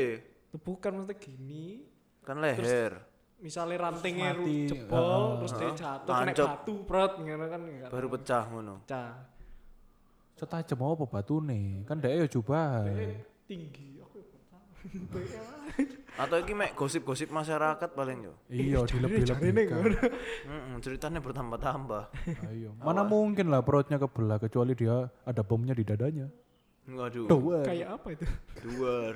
bukan 0.58 0.92
maksudnya 0.98 1.16
gini 1.22 1.86
kan 2.24 2.36
leher. 2.38 2.92
misalnya 3.40 3.76
rantingnya 3.88 4.36
ru- 4.36 4.44
mati, 4.44 4.68
jebol 4.68 5.00
ah, 5.00 5.26
terus 5.40 5.52
dia 5.56 5.68
ah, 5.68 5.74
jatuh 5.74 6.12
kena 6.12 6.32
batu 6.36 6.74
perut 6.84 7.12
ngono 7.16 7.44
kan 7.48 7.60
Baru 7.88 8.06
pecah 8.12 8.44
ngono. 8.52 8.74
pecah 8.84 9.10
Setajam 10.36 10.80
apa 10.80 11.04
batune? 11.04 11.84
Kan 11.84 12.00
dia 12.00 12.16
ya 12.16 12.24
coba. 12.24 12.88
tinggi 13.44 14.00
aku 14.00 14.24
Atau 16.20 16.36
iki 16.40 16.56
mek 16.56 16.72
gosip-gosip 16.72 17.28
masyarakat 17.28 17.90
paling 17.92 18.24
yo. 18.24 18.32
Iya, 18.48 18.84
dilebih-lebihkan. 18.88 19.84
Heeh, 20.00 20.76
ceritanya 20.80 21.20
bertambah-tambah. 21.20 22.02
Ayo. 22.48 22.72
Mana 22.80 23.04
mungkin 23.04 23.52
lah 23.52 23.60
perutnya 23.60 24.00
kebelah 24.00 24.40
kecuali 24.40 24.72
dia 24.72 25.08
ada 25.24 25.42
bomnya 25.44 25.76
di 25.76 25.84
dadanya. 25.84 26.28
Waduh. 26.88 27.28
Dua. 27.28 27.60
kayak 27.62 27.88
apa 28.00 28.06
itu 28.16 28.24
Duar. 28.64 29.14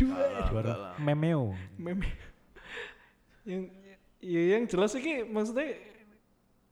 Dua 0.00 0.24
Enggak 0.24 0.76
lah. 0.76 0.94
Memeo. 0.96 1.52
meme 1.76 2.08
yang 3.50 3.62
ya 4.20 4.40
yang 4.56 4.62
jelas 4.64 4.96
iki 4.96 5.24
maksudnya 5.28 5.76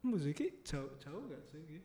musik 0.04 0.40
jauh 0.64 0.92
jauh 0.96 1.22
gak 1.28 1.42
sih 1.52 1.60
iki? 1.60 1.78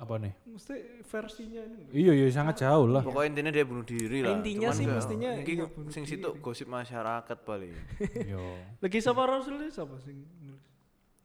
Apa 0.00 0.16
nih? 0.16 0.32
mesti 0.48 1.04
versinya 1.04 1.60
ini. 1.60 1.84
Iya, 1.92 2.12
iya 2.16 2.26
sangat 2.32 2.64
jauh 2.64 2.88
lah. 2.88 3.04
Pokoknya 3.04 3.36
intinya 3.36 3.50
dia 3.52 3.64
bunuh 3.68 3.84
diri 3.84 4.24
lah. 4.24 4.32
Intinya 4.32 4.72
Cuman 4.72 4.78
sih 4.80 4.86
mestinya 4.88 5.30
iki 5.36 5.52
iya 5.60 5.66
bunuh 5.68 5.92
sing 5.92 6.04
situ 6.08 6.28
gosip 6.40 6.72
masyarakat 6.72 7.38
paling. 7.44 7.76
Yo. 8.24 8.40
lagi 8.80 8.98
siapa 9.02 9.22
rasul 9.28 9.60
siapa 9.68 10.00
sih 10.00 10.16
nulis? 10.16 10.64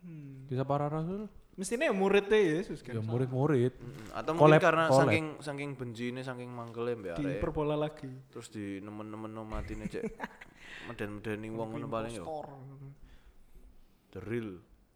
hmm. 0.03 0.51
Kisah 0.51 0.67
para 0.67 0.91
rasul. 0.91 1.31
Mestinya 1.55 1.87
ya 1.87 1.93
muridnya 1.93 2.35
Yesus 2.35 2.79
kan 2.79 2.93
Ya 2.93 3.01
murid-murid. 3.01 3.73
Mm, 3.73 4.11
Atau 4.13 4.31
Collab- 4.33 4.59
mungkin 4.59 4.59
karena 4.61 4.85
collab. 4.85 5.07
saking 5.07 5.25
saking 5.39 5.69
bencine 5.73 6.19
saking 6.19 6.49
mangkele 6.49 6.91
mbak 6.93 7.15
arek. 7.15 7.23
diperbola 7.39 7.75
lagi 7.75 8.11
Terus 8.27 8.47
di 8.49 8.79
nemen-nemen 8.79 9.29
no 9.29 9.43
matine 9.43 9.85
cek 9.85 10.03
meden-medeni 10.87 11.47
wong 11.49 11.71
ngono 11.71 11.87
paling 11.87 12.11
yo. 12.11 12.21
Impostor. 12.21 12.47
The 14.09 14.19
real 14.21 14.49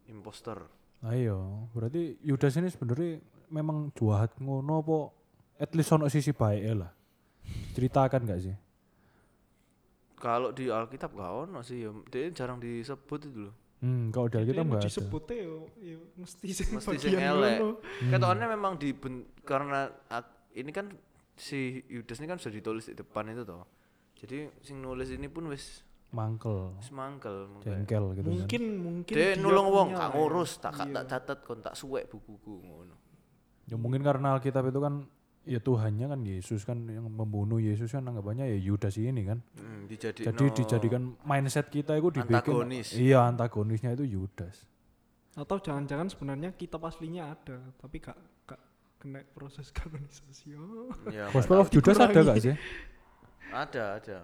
imposter. 0.05 0.59
Ayo, 1.01 1.39
berarti 1.71 2.19
Yudas 2.21 2.53
ini 2.53 2.67
sebenarnya 2.67 3.19
memang 3.49 3.89
jahat 3.93 4.35
ngono 4.37 4.73
apa 4.77 4.97
at 5.57 5.71
least 5.71 5.89
ono 5.89 6.07
sisi 6.07 6.29
baik 6.29 6.63
lah. 6.73 6.91
Ceritakan 7.71 8.23
gak 8.25 8.41
sih? 8.41 8.55
Kalau 10.15 10.51
di 10.51 10.67
Alkitab 10.67 11.11
gak 11.13 11.31
ono 11.47 11.59
sih 11.61 11.79
ya. 11.79 11.91
Dia 12.05 12.27
jarang 12.29 12.59
disebut 12.59 13.19
itu 13.23 13.47
loh. 13.47 13.55
Hmm, 13.79 14.11
kalau 14.11 14.27
Alkitab 14.27 14.43
Ini 14.51 14.67
enggak 14.67 14.81
ada. 14.81 14.89
disebutnya 14.91 15.35
yo, 15.39 15.55
yo 15.79 15.99
mesti 16.13 16.47
sing 16.51 16.67
Mesti 16.69 16.87
bagian 16.89 16.99
sing 17.01 17.15
elek. 17.15 17.57
ngono. 17.57 17.69
Ketoknya 18.11 18.45
memang 18.49 18.73
di 18.75 18.89
karena 19.41 19.79
ini 20.51 20.67
kan 20.69 20.91
si 21.33 21.59
Yudas 21.87 22.19
ini 22.19 22.27
kan 22.27 22.35
sudah 22.35 22.53
ditulis 22.53 22.85
di 22.85 22.93
depan 22.93 23.31
itu 23.31 23.41
toh. 23.41 23.63
Jadi 24.13 24.37
sing 24.59 24.77
nulis 24.77 25.07
ini 25.09 25.25
pun 25.25 25.47
wis 25.47 25.87
Mangkel, 26.09 26.73
wis 26.75 26.89
mangkel 26.89 27.45
mungkin. 27.47 27.69
jengkel 27.69 28.03
gitu 28.11 28.25
kan. 28.25 28.33
mungkin 28.33 28.63
mungkin 28.81 29.13
Dia 29.13 29.37
nulung 29.37 29.69
wong 29.69 29.87
gak 29.93 30.09
ngurus, 30.11 30.57
tak 30.57 30.73
Iya. 30.75 30.89
tak 30.91 31.05
catat 31.07 31.37
kon 31.39 31.61
tak 31.61 31.73
suwek 31.73 32.09
bukuku 32.09 32.55
ngono. 32.59 32.97
Ya 33.63 33.77
mungkin 33.77 34.01
karena 34.01 34.33
Alkitab 34.33 34.65
itu 34.65 34.81
kan 34.81 35.05
ya 35.49 35.57
Tuhannya 35.57 36.05
kan 36.13 36.21
Yesus 36.21 36.62
kan 36.62 36.85
yang 36.85 37.09
membunuh 37.09 37.57
Yesus 37.57 37.89
kan 37.89 38.05
anggapannya 38.05 38.45
ya 38.45 38.57
Yudas 38.62 38.93
ini 39.01 39.25
kan. 39.25 39.41
Hmm, 39.57 39.89
dijadi 39.89 40.21
Jadi 40.29 40.45
dijadikan 40.53 41.17
mindset 41.25 41.73
kita 41.73 41.97
itu 41.97 42.21
dibikin 42.21 42.38
Antagonis. 42.38 42.93
Iya, 42.93 43.25
antagonisnya 43.25 43.97
itu 43.97 44.05
Yudas. 44.05 44.69
atau 45.39 45.55
jangan-jangan 45.55 46.12
sebenarnya 46.12 46.51
kitab 46.51 46.83
aslinya 46.83 47.31
ada 47.31 47.63
tapi 47.79 48.03
gak 48.03 48.17
gak 48.43 48.59
kena 48.99 49.23
proses 49.31 49.71
kanonisasi 49.77 50.51
oh. 50.59 50.91
ya, 51.07 51.31
Gospel 51.31 51.63
of 51.63 51.71
Judas 51.71 51.95
ada 51.95 52.19
gak 52.19 52.43
sih? 52.43 52.55
ada 53.53 53.83
ada. 54.03 54.19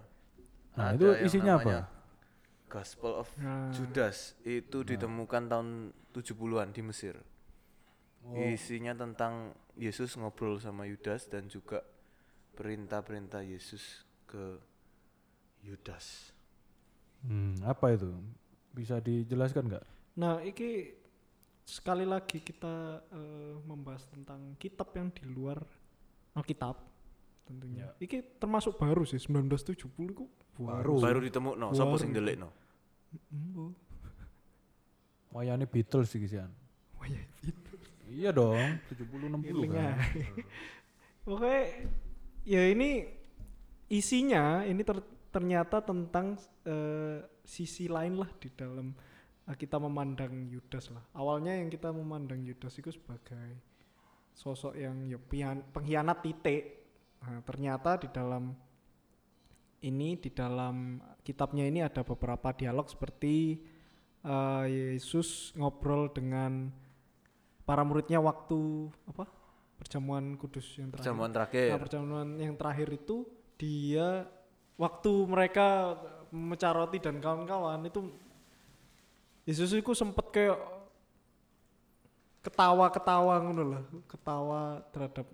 Nah, 0.75 0.91
Ada 0.91 0.95
itu 0.99 1.07
isinya 1.23 1.53
apa? 1.55 1.87
Gospel 2.67 3.15
of 3.15 3.31
Nah, 3.39 3.71
Judas 3.71 4.35
itu 4.43 4.83
ditemukan 4.83 5.47
tahun 5.47 5.95
70-an 6.11 6.75
di 6.75 6.81
Mesir. 6.83 7.15
Isinya 8.33 8.97
tentang 8.97 9.53
Yesus 9.77 10.17
ngobrol 10.17 10.57
sama 10.57 10.89
Yudas 10.89 11.29
dan 11.29 11.45
juga 11.45 11.85
perintah-perintah 12.57 13.45
Yesus 13.45 14.07
ke 14.25 14.57
Yudas. 15.61 16.33
Hmm, 17.21 17.59
apa 17.61 17.93
itu? 17.93 18.09
Bisa 18.73 18.97
dijelaskan 19.03 19.69
nggak? 19.69 19.85
nah 20.15 20.39
iki 20.39 20.95
sekali 21.67 22.07
lagi 22.07 22.39
kita 22.39 23.03
eh, 23.11 23.55
membahas 23.67 24.07
tentang 24.07 24.55
kitab 24.55 24.95
yang 24.95 25.11
di 25.11 25.27
luar 25.27 25.59
Alkitab 26.39 26.79
tentunya. 27.43 27.91
Iki 27.99 28.39
termasuk 28.39 28.79
baru 28.79 29.03
sih 29.03 29.19
1970 29.19 29.91
ku 30.15 30.31
baru. 30.55 30.99
Baru 30.99 31.19
ditemukno, 31.19 31.75
sapa 31.75 31.95
sing 31.99 32.15
ndelikno? 32.15 32.49
Wayane 35.35 35.67
Beatles 35.67 36.15
sih 36.15 36.19
kisian. 36.23 36.47
Oh 36.95 37.03
iya, 37.03 37.19
itu. 37.43 37.64
Iya 38.15 38.31
dong, 38.31 38.79
70 38.87 39.27
60 39.27 39.51
Eling 39.51 39.71
kan. 39.75 39.99
Oke, 41.35 41.55
ya 42.47 42.63
ini 42.71 43.11
isinya 43.91 44.63
ini 44.63 44.79
ter- 44.87 45.03
ternyata 45.35 45.83
tentang 45.83 46.39
eh, 46.63 47.19
sisi 47.43 47.91
lain 47.91 48.15
lah 48.15 48.31
di 48.39 48.47
dalam 48.55 48.95
eh, 49.43 49.55
kita 49.59 49.75
memandang 49.83 50.47
Yudas 50.47 50.95
lah. 50.95 51.03
Awalnya 51.11 51.59
yang 51.59 51.67
kita 51.67 51.91
memandang 51.91 52.39
Yudas 52.39 52.79
itu 52.79 52.87
sebagai 52.95 53.59
sosok 54.31 54.79
yang 54.79 54.95
ya 55.11 55.19
pian- 55.19 55.67
pengkhianat 55.75 56.23
titik. 56.23 56.63
Nah, 57.19 57.43
ternyata 57.43 57.99
di 57.99 58.07
dalam 58.15 58.55
ini 59.83 60.15
di 60.15 60.31
dalam 60.31 61.03
kitabnya 61.19 61.67
ini 61.67 61.83
ada 61.83 61.99
beberapa 62.07 62.55
dialog 62.55 62.87
seperti 62.87 63.59
eh, 64.23 64.63
Yesus 64.71 65.51
ngobrol 65.59 66.15
dengan 66.15 66.84
para 67.65 67.81
muridnya 67.81 68.21
waktu 68.21 68.87
apa 69.09 69.25
perjamuan 69.75 70.37
kudus 70.37 70.65
yang 70.77 70.87
terakhir. 70.89 71.03
Perjamuan 71.03 71.29
Nah, 71.29 71.35
terakhir. 71.35 71.67
perjamuan 71.77 72.29
yang 72.37 72.55
terakhir 72.55 72.87
itu 72.89 73.25
dia 73.57 74.23
waktu 74.77 75.11
mereka 75.25 75.97
memecah 76.29 76.71
roti 76.71 76.97
dan 76.99 77.19
kawan-kawan 77.19 77.83
itu 77.83 78.01
Yesus 79.45 79.73
itu 79.73 79.93
sempet 79.93 80.25
kayak 80.31 80.57
ketawa-ketawa 82.41 83.41
ngono 83.41 83.63
loh, 83.63 83.83
ketawa 84.05 84.81
terhadap 84.89 85.25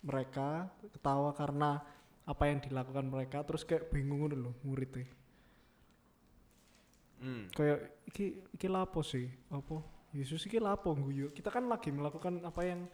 mereka 0.00 0.68
ketawa 0.92 1.32
karena 1.32 1.80
apa 2.24 2.42
yang 2.48 2.60
dilakukan 2.60 3.04
mereka 3.04 3.44
terus 3.44 3.64
kayak 3.64 3.88
bingung 3.88 4.28
dulu 4.28 4.52
muridnya 4.62 5.04
Hmm. 7.20 7.52
kayak 7.52 8.00
iki 8.08 8.40
iki 8.56 8.64
lapo 8.64 9.04
sih 9.04 9.28
apa 9.52 9.84
Yesus 10.10 10.42
iki 10.46 10.58
lapo 10.58 10.94
guyu 10.98 11.30
kita 11.30 11.54
kan 11.54 11.70
lagi 11.70 11.94
melakukan 11.94 12.42
apa 12.42 12.60
yang 12.66 12.90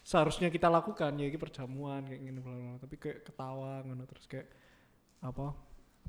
seharusnya 0.00 0.48
kita 0.48 0.72
lakukan 0.72 1.12
ya 1.20 1.28
iki 1.28 1.36
perjamuan 1.36 2.08
kayak 2.08 2.20
gini 2.20 2.40
bla 2.40 2.56
bla 2.56 2.74
tapi 2.80 2.96
kayak 2.96 3.28
ketawa 3.28 3.84
ngono 3.84 4.04
terus 4.08 4.24
kayak 4.24 4.48
apa? 5.20 5.52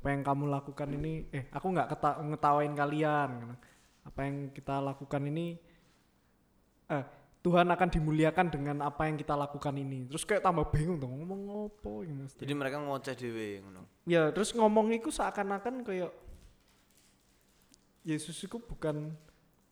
Apa 0.02 0.08
yang 0.08 0.24
kamu 0.24 0.44
lakukan 0.48 0.88
ini 0.98 1.28
eh 1.30 1.46
aku 1.52 1.66
nggak 1.68 1.88
keta 1.94 2.10
ngetawain 2.26 2.72
kalian 2.72 3.30
ngono. 3.38 3.56
apa 4.02 4.20
yang 4.26 4.50
kita 4.50 4.82
lakukan 4.82 5.22
ini 5.30 5.54
eh 6.90 7.04
Tuhan 7.42 7.66
akan 7.74 7.88
dimuliakan 7.90 8.46
dengan 8.54 8.76
apa 8.86 9.10
yang 9.10 9.18
kita 9.18 9.34
lakukan 9.34 9.74
ini. 9.74 10.06
Terus 10.06 10.22
kayak 10.22 10.46
tambah 10.46 10.62
bingung 10.70 11.02
dong 11.02 11.26
ngomong 11.26 11.66
apa 11.66 11.90
ini 12.06 12.14
mesti 12.22 12.38
Jadi 12.38 12.54
mereka 12.54 12.78
ngoceh 12.78 13.14
dhewe 13.18 13.66
ngono. 13.66 13.82
ya 14.06 14.30
terus 14.30 14.54
ngomong 14.54 14.94
itu 14.94 15.10
seakan-akan 15.10 15.82
kayak 15.82 16.10
Yesus 18.02 18.34
itu 18.42 18.58
bukan 18.58 19.14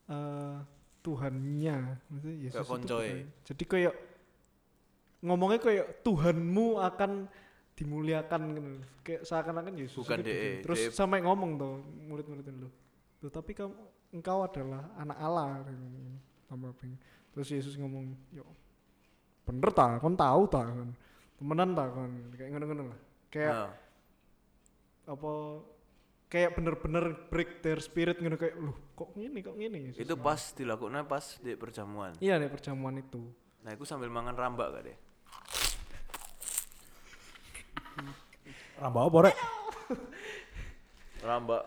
eh, 0.07 0.55
Tuhannya. 1.01 1.77
Maksudnya 2.07 2.37
Yesus 2.39 2.61
itu 2.61 2.85
bukan- 2.85 3.29
jadi 3.41 3.63
kayak 3.65 3.95
ngomongnya 5.21 5.59
kayak 5.59 5.87
Tuhanmu 6.01 6.77
akan 6.77 7.11
dimuliakan 7.73 8.41
gitu. 8.53 8.69
kayak 9.01 9.21
seakan-akan 9.25 9.73
Yesus 9.73 10.05
Bukan 10.05 10.21
DE, 10.21 10.61
terus 10.61 10.77
DE. 10.77 10.93
sampai 10.93 11.25
ngomong 11.25 11.57
tuh 11.57 11.81
murid-murid 12.05 12.45
lu 12.53 12.69
Loh, 13.21 13.29
tapi 13.29 13.53
kamu 13.53 13.73
engkau 14.13 14.45
adalah 14.45 14.89
anak 14.97 15.17
Allah 15.17 15.65
tambah 16.45 16.73
terus 17.33 17.47
Yesus 17.49 17.77
ngomong 17.77 18.13
yo 18.29 18.45
bener 19.41 19.73
tak 19.73 19.97
kon 19.97 20.13
tahu 20.13 20.45
tak 20.45 20.69
kan 20.69 20.89
temenan 21.37 21.73
tak 21.73 21.87
kon? 21.89 22.11
Kayak 22.37 22.49
ngono-ngono 22.53 22.83
lah. 22.93 22.99
Kayak 23.33 23.53
Nah, 23.55 23.71
apa 25.09 25.31
kayak 26.31 26.55
bener-bener 26.55 27.27
break 27.27 27.59
their 27.59 27.83
spirit 27.83 28.15
ngono 28.23 28.39
kayak 28.39 28.55
loh 28.55 28.95
kok 28.95 29.11
gini 29.13 29.43
kok 29.43 29.59
gini 29.59 29.91
itu 29.91 30.15
pas 30.15 30.39
dilakukan 30.55 31.03
pas 31.03 31.37
di 31.43 31.51
perjamuan. 31.59 32.15
iya 32.23 32.39
nih 32.39 32.47
perjamuan 32.47 32.95
itu 32.95 33.19
Nah, 33.61 33.77
itu 33.77 33.85
sambil 33.85 34.09
mangan 34.09 34.33
rambak 34.33 34.73
gak 34.73 34.83
deh? 34.89 34.97
Rambak 38.81 39.03
apa 39.05 39.17
rek? 39.29 39.37
Rambak 41.21 41.63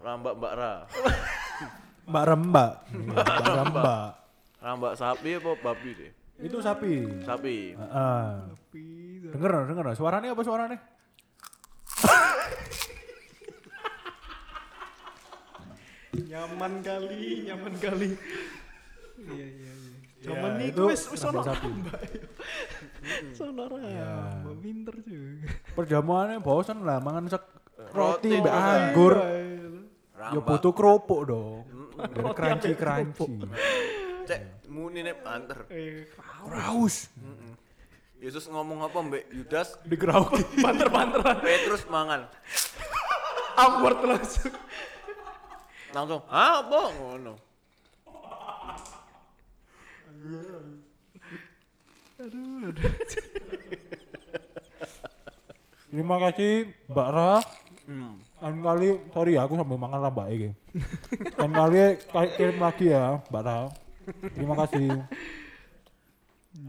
rambak 0.00 0.34
Mbak 0.34 0.52
Ra. 0.58 0.72
Mbak 2.10 2.24
Rembak. 2.26 2.72
Mbak 2.90 3.54
Rembak. 3.54 4.10
Rambak 4.58 4.92
sapi 4.98 5.38
apa 5.38 5.50
babi 5.62 5.90
deh? 5.94 6.12
Itu 6.42 6.58
sapi. 6.58 7.22
Sapi. 7.22 7.78
Heeh. 7.78 8.26
tapi 8.50 8.82
Denger 9.30 9.50
no, 9.54 9.60
denger 9.70 9.84
no. 9.86 9.94
Suaranya 9.94 10.34
apa 10.34 10.42
suaranya? 10.42 10.78
Nyaman 16.30 16.72
kali 16.80 17.22
nyaman 17.50 17.74
kali 17.82 18.08
iya 19.18 19.46
iya 19.46 19.72
iya 19.74 19.88
Ya, 20.20 20.36
ini 20.36 20.68
itu 20.68 20.84
wis 20.84 21.08
ono 21.24 21.40
rambak 21.40 21.64
mbak 21.64 22.00
sono 23.32 23.72
mbak 23.72 24.56
pinter 24.60 24.94
juga 25.00 25.48
Perjamuannya 25.72 26.44
bosan 26.44 26.84
lah 26.84 27.00
mangan 27.00 27.24
sek 27.32 27.40
roti 27.96 28.28
mbak 28.36 28.52
anggur. 28.52 29.16
Iya, 29.16 29.32
iya. 29.32 29.68
Ya 30.20 30.36
Rambak. 30.36 30.44
butuh 30.44 30.72
kerupuk 30.76 31.20
dong. 31.24 31.64
Biar 31.96 32.36
crunchy 32.36 32.76
crunchy. 32.76 33.32
Cek 34.28 34.68
muni 34.68 35.08
nih 35.08 35.16
anter. 35.24 35.64
Eh, 35.72 36.04
Raus. 36.44 37.08
Yesus 38.20 38.44
ngomong 38.52 38.84
apa 38.84 39.00
Mbak 39.00 39.24
Yudas? 39.32 39.80
Digerauki. 39.88 40.44
banter-banteran 40.64 41.40
Petrus 41.40 41.88
mangan. 41.88 42.28
awkward 43.56 44.04
langsung 44.04 44.52
Langsung, 45.90 46.20
"Ah, 46.30 46.62
apa 46.62 46.80
ngono?" 46.96 47.34
aduh 52.20 52.68
aduh 52.68 52.92
Terima 55.90 56.16
kasih 56.22 56.70
Mbak 56.86 57.08
Ra. 57.10 57.42
Hmm. 57.90 58.22
Lain 58.38 58.58
kali, 58.62 58.88
sorry 59.10 59.34
ya 59.34 59.42
aku 59.42 59.58
sambil 59.58 59.74
makan 59.74 59.98
rambak 60.06 60.30
ini. 60.30 60.54
Lain 61.34 61.50
kali 61.50 61.98
kayak 61.98 62.30
kirim 62.38 62.58
lagi 62.62 62.86
ya 62.94 63.18
Mbak 63.26 63.42
Ra. 63.42 63.58
Terima 64.30 64.54
kasih. 64.54 64.86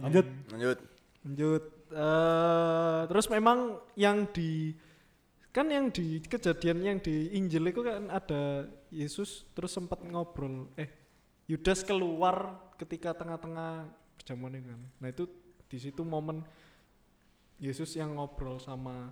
Lanjut. 0.02 0.26
Lanjut. 0.50 0.78
lanjut 1.22 1.64
eh 1.92 3.00
terus 3.12 3.28
memang 3.28 3.76
yang 4.00 4.24
di 4.32 4.72
kan 5.52 5.68
yang 5.68 5.92
di 5.92 6.24
kejadian 6.24 6.80
yang 6.80 6.98
di 7.04 7.36
Injil 7.36 7.68
itu 7.68 7.84
kan 7.84 8.08
ada 8.08 8.72
Yesus 8.92 9.48
terus 9.56 9.72
sempat 9.72 10.04
ngobrol 10.04 10.68
eh 10.76 10.92
Yudas 11.48 11.84
keluar 11.84 12.60
ketika 12.76 13.16
tengah-tengah 13.16 13.88
perjamuan 14.20 14.56
itu 14.56 14.68
kan 14.68 14.82
nah 15.00 15.08
itu 15.10 15.24
di 15.68 15.78
situ 15.80 16.04
momen 16.04 16.44
Yesus 17.58 17.96
yang 17.96 18.20
ngobrol 18.20 18.60
sama 18.60 19.10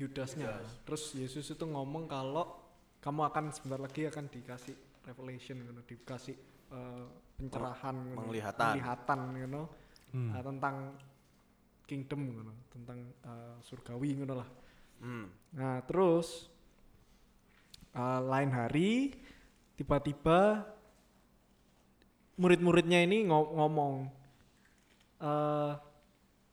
Yudasnya 0.00 0.50
terus 0.82 1.12
Yesus 1.14 1.46
itu 1.48 1.64
ngomong 1.64 2.08
kalau 2.08 2.58
kamu 3.02 3.20
akan 3.28 3.44
sebentar 3.50 3.80
lagi 3.82 4.06
akan 4.06 4.30
dikasih 4.30 4.74
revelation 5.02 5.58
gitu, 5.58 5.80
dikasih 5.94 6.36
eh, 6.72 7.06
pencerahan 7.34 7.96
gitu, 8.06 8.18
Penglihatan. 8.18 8.62
penglihatan 8.78 9.20
gitu, 9.36 9.62
Hmm. 10.12 10.28
eh, 10.28 10.42
tentang 10.44 10.76
kingdom 11.84 12.20
gitu, 12.30 12.52
tentang 12.70 12.98
eh, 13.22 13.56
surgawi 13.62 14.10
gitu 14.22 14.34
lah 14.36 14.48
Hmm. 15.02 15.26
Nah 15.58 15.82
terus 15.82 16.46
uh, 17.96 18.20
lain 18.20 18.50
hari 18.52 19.12
tiba-tiba 19.76 20.68
murid-muridnya 22.36 23.04
ini 23.04 23.28
ngo- 23.28 23.52
ngomong, 23.54 24.08
"Eh, 25.20 25.72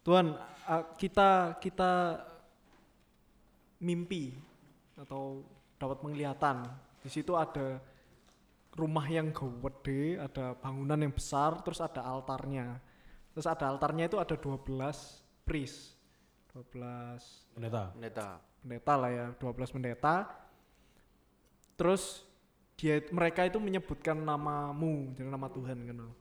Tuhan 0.04 0.36
uh, 0.68 0.84
kita 1.00 1.60
kita 1.60 1.92
mimpi 3.80 4.36
atau 5.00 5.44
dapat 5.80 6.04
penglihatan 6.04 6.68
di 7.00 7.08
situ 7.08 7.32
ada 7.40 7.80
rumah 8.76 9.08
yang 9.08 9.32
gede, 9.32 10.20
ada 10.20 10.56
bangunan 10.56 11.00
yang 11.00 11.16
besar, 11.16 11.64
terus 11.64 11.80
ada 11.80 12.04
altarnya, 12.04 12.80
terus 13.32 13.48
ada 13.48 13.72
altarnya 13.72 14.12
itu 14.12 14.20
ada 14.20 14.36
12 14.36 15.24
priest, 15.48 15.96
12 16.52 17.56
Pendeta. 17.56 17.92
Pendeta. 17.96 18.28
pendeta 18.60 18.94
lah 19.00 19.12
ya 19.12 19.26
12 19.40 19.76
pendeta 19.76 20.28
terus 21.80 22.28
dia 22.76 23.00
mereka 23.16 23.48
itu 23.48 23.56
menyebutkan 23.56 24.20
namamu 24.20 25.16
jadi 25.16 25.32
nama 25.32 25.48
Tuhan 25.48 25.88
gitu 25.88 26.12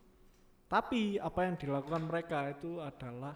tapi 0.71 1.19
apa 1.19 1.51
yang 1.51 1.59
dilakukan 1.59 2.03
mereka 2.07 2.55
itu 2.55 2.79
adalah 2.79 3.35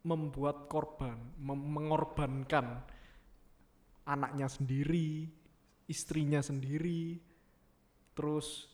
membuat 0.00 0.64
korban 0.64 1.20
mem- 1.36 1.68
mengorbankan 1.76 2.80
anaknya 4.08 4.48
sendiri 4.48 5.28
istrinya 5.84 6.40
sendiri 6.40 7.20
terus 8.16 8.64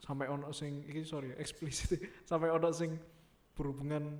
sampai 0.00 0.32
ono 0.32 0.48
sing 0.56 0.80
ini 0.88 1.04
sorry 1.04 1.36
eksplisit 1.42 2.24
sampai 2.24 2.48
ono 2.48 2.72
sing 2.72 2.96
berhubungan 3.52 4.16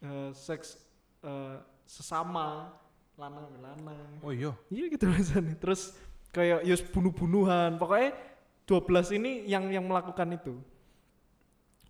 eh, 0.00 0.30
seks 0.32 0.80
eh, 1.20 1.56
sesama 1.84 2.80
lanang 3.20 3.44
ambil 3.48 3.62
lanang 3.68 4.08
Oh 4.24 4.32
iya. 4.32 4.52
iya 4.68 4.84
gitu 4.88 5.04
rasanya 5.06 5.54
terus 5.56 5.92
kayak 6.32 6.64
yus 6.64 6.80
bunuh-bunuhan 6.80 7.76
pokoknya 7.76 8.16
12 8.64 9.18
ini 9.20 9.44
yang 9.44 9.68
yang 9.68 9.84
melakukan 9.84 10.32
itu 10.32 10.56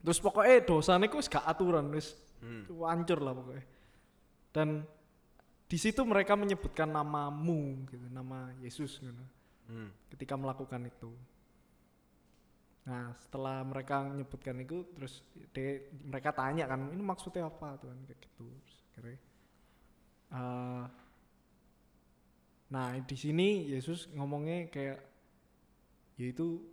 terus 0.03 0.19
pokoknya 0.19 0.67
dosanya 0.67 1.07
itu 1.07 1.19
gak 1.29 1.47
aturan 1.47 1.89
wis 1.93 2.19
Hmm. 2.43 2.67
hancur 2.83 3.23
lah 3.23 3.39
pokoknya 3.39 3.63
dan 4.51 4.83
di 5.71 5.79
situ 5.79 6.03
mereka 6.03 6.35
menyebutkan 6.35 6.91
namamu 6.91 7.87
gitu 7.87 8.03
nama 8.11 8.51
Yesus 8.59 8.99
gitu 8.99 9.25
Hmm. 9.63 9.95
ketika 10.11 10.35
melakukan 10.35 10.91
itu. 10.91 11.15
Nah, 12.83 13.15
setelah 13.23 13.63
mereka 13.63 14.03
menyebutkan 14.03 14.59
itu, 14.59 14.83
terus 14.91 15.23
de, 15.55 15.87
mereka 16.03 16.35
tanya 16.35 16.67
kan, 16.67 16.91
ini 16.91 16.99
maksudnya 16.99 17.47
apa 17.47 17.79
Tuhan 17.79 17.95
kayak 18.05 18.19
gitu. 18.27 18.51
Terus 18.51 18.77
akhirnya, 18.91 19.19
eh, 20.35 20.85
nah 22.73 22.97
di 22.97 23.17
sini 23.21 23.69
Yesus 23.69 24.09
ngomongnya 24.17 24.73
kayak, 24.73 24.99
yaitu 26.17 26.65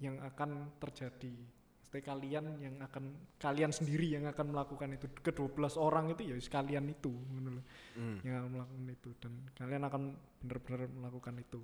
yang 0.00 0.16
akan 0.24 0.72
terjadi. 0.80 1.36
Maksudnya 1.84 2.02
kalian 2.08 2.44
yang 2.58 2.76
akan 2.80 3.04
kalian 3.36 3.68
sendiri 3.68 4.16
yang 4.16 4.24
akan 4.32 4.56
melakukan 4.56 4.96
itu 4.96 5.06
ke 5.20 5.28
12 5.30 5.76
orang 5.76 6.08
itu 6.08 6.24
ya 6.24 6.36
sekalian 6.40 6.88
itu 6.88 7.12
Hmm. 7.92 8.16
yang 8.24 8.40
akan 8.40 8.50
melakukan 8.56 8.86
itu 8.88 9.10
dan 9.20 9.32
kalian 9.52 9.84
akan 9.84 10.02
benar-benar 10.40 10.88
melakukan 10.88 11.34
itu 11.36 11.60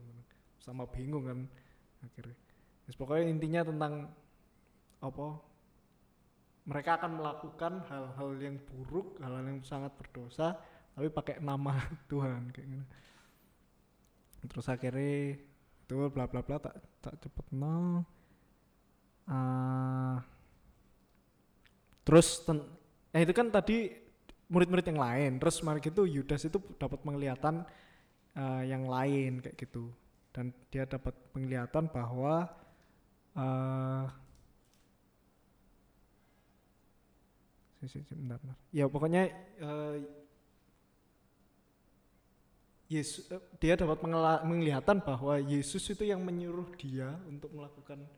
sama 0.60 0.84
bingung 0.84 1.24
kan 1.24 1.40
akhirnya 2.04 2.36
Terus 2.88 2.96
pokoknya 3.04 3.24
intinya 3.28 3.60
tentang 3.68 3.92
apa 5.04 5.26
mereka 6.68 6.96
akan 6.96 7.20
melakukan 7.20 7.72
hal-hal 7.84 8.30
yang 8.40 8.56
buruk, 8.64 9.20
hal-hal 9.20 9.44
yang 9.44 9.60
sangat 9.60 9.92
berdosa, 10.00 10.56
tapi 10.96 11.12
pakai 11.12 11.36
nama 11.44 11.76
Tuhan 12.10 12.48
kayak 12.48 12.64
gitu. 12.64 12.86
Terus 14.46 14.66
akhirnya 14.70 15.34
itu 15.88 15.96
bla 16.12 16.28
bla 16.28 16.44
bla 16.44 16.56
tak 16.62 16.78
tak 17.02 17.14
cepet 17.18 17.46
no. 17.56 18.04
Uh, 19.28 20.16
terus 22.06 22.40
ten, 22.46 22.64
eh 23.12 23.20
itu 23.20 23.36
kan 23.36 23.52
tadi 23.52 23.92
murid-murid 24.48 24.86
yang 24.88 25.00
lain. 25.00 25.32
Terus 25.36 25.60
mari 25.64 25.82
gitu 25.84 26.08
Yudas 26.08 26.44
itu 26.46 26.56
dapat 26.80 27.00
penglihatan 27.04 27.66
uh, 28.36 28.62
yang 28.64 28.88
lain 28.88 29.44
kayak 29.44 29.56
gitu. 29.58 29.92
Dan 30.32 30.54
dia 30.70 30.86
dapat 30.86 31.12
penglihatan 31.34 31.90
bahwa 31.90 32.46
uh, 33.36 34.06
bentar. 37.78 38.40
ya 38.74 38.90
pokoknya 38.90 39.30
uh, 39.62 39.96
Yesus 42.88 43.28
uh, 43.28 43.40
dia 43.60 43.76
dapat 43.76 44.00
penglihatan 44.00 45.04
bahwa 45.04 45.36
Yesus 45.36 45.84
itu 45.92 46.08
yang 46.08 46.24
menyuruh 46.24 46.72
dia 46.80 47.20
untuk 47.28 47.52
melakukan 47.52 48.08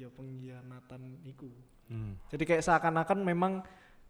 ya 0.00 0.08
pengkhianatan 0.08 1.20
itu. 1.28 1.52
Hmm. 1.92 2.16
Jadi 2.32 2.48
kayak 2.48 2.64
seakan-akan 2.64 3.20
memang 3.20 3.60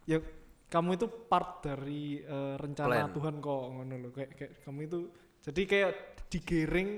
ya 0.07 0.23
kamu 0.71 0.97
itu 0.97 1.07
part 1.27 1.67
dari 1.67 2.23
uh, 2.23 2.55
rencana 2.57 3.11
Plan. 3.11 3.13
Tuhan 3.13 3.35
kok 3.43 3.63
ngono 3.75 3.95
loh 3.99 4.11
kayak, 4.15 4.31
kayak 4.39 4.53
kamu 4.63 4.81
itu 4.87 4.99
jadi 5.43 5.63
kayak 5.67 5.93
digiring 6.31 6.91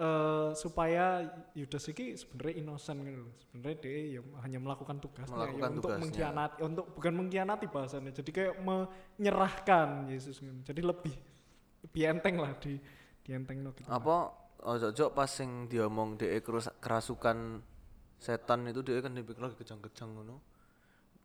uh, 0.00 0.50
supaya 0.56 1.28
Yudas 1.52 1.86
ini 1.92 2.16
sebenarnya 2.16 2.54
innocent 2.64 2.98
gitu 3.04 3.20
loh. 3.20 3.34
Sebenarnya 3.36 3.76
dia 3.84 3.96
ya 4.16 4.20
hanya 4.42 4.58
melakukan 4.64 4.96
tugasnya 4.98 5.36
melakukan 5.36 5.68
ya, 5.68 5.76
untuk 5.76 5.92
mengkhianati 6.00 6.56
untuk 6.64 6.86
bukan 6.96 7.12
mengkhianati 7.20 7.66
bahasanya. 7.68 8.10
Jadi 8.16 8.30
kayak 8.32 8.54
menyerahkan 8.64 10.08
Yesus 10.08 10.40
gitu. 10.40 10.56
Jadi 10.64 10.80
lebih 10.80 11.14
lebih 11.86 12.02
enteng 12.10 12.36
lah 12.42 12.52
di 12.58 12.74
di 13.22 13.30
enteng 13.34 13.62
loh 13.62 13.72
gitu. 13.74 13.86
Apa 13.86 14.34
ojo-ojo 14.66 15.14
pas 15.14 15.30
sing 15.30 15.70
diomong 15.70 16.18
dia 16.18 16.42
kerasukan 16.82 17.62
setan 18.18 18.66
itu 18.66 18.82
dia 18.82 18.98
kan 18.98 19.14
dipikir 19.14 19.42
lagi 19.42 19.56
kejang-kejang 19.58 20.10
ngono. 20.10 20.36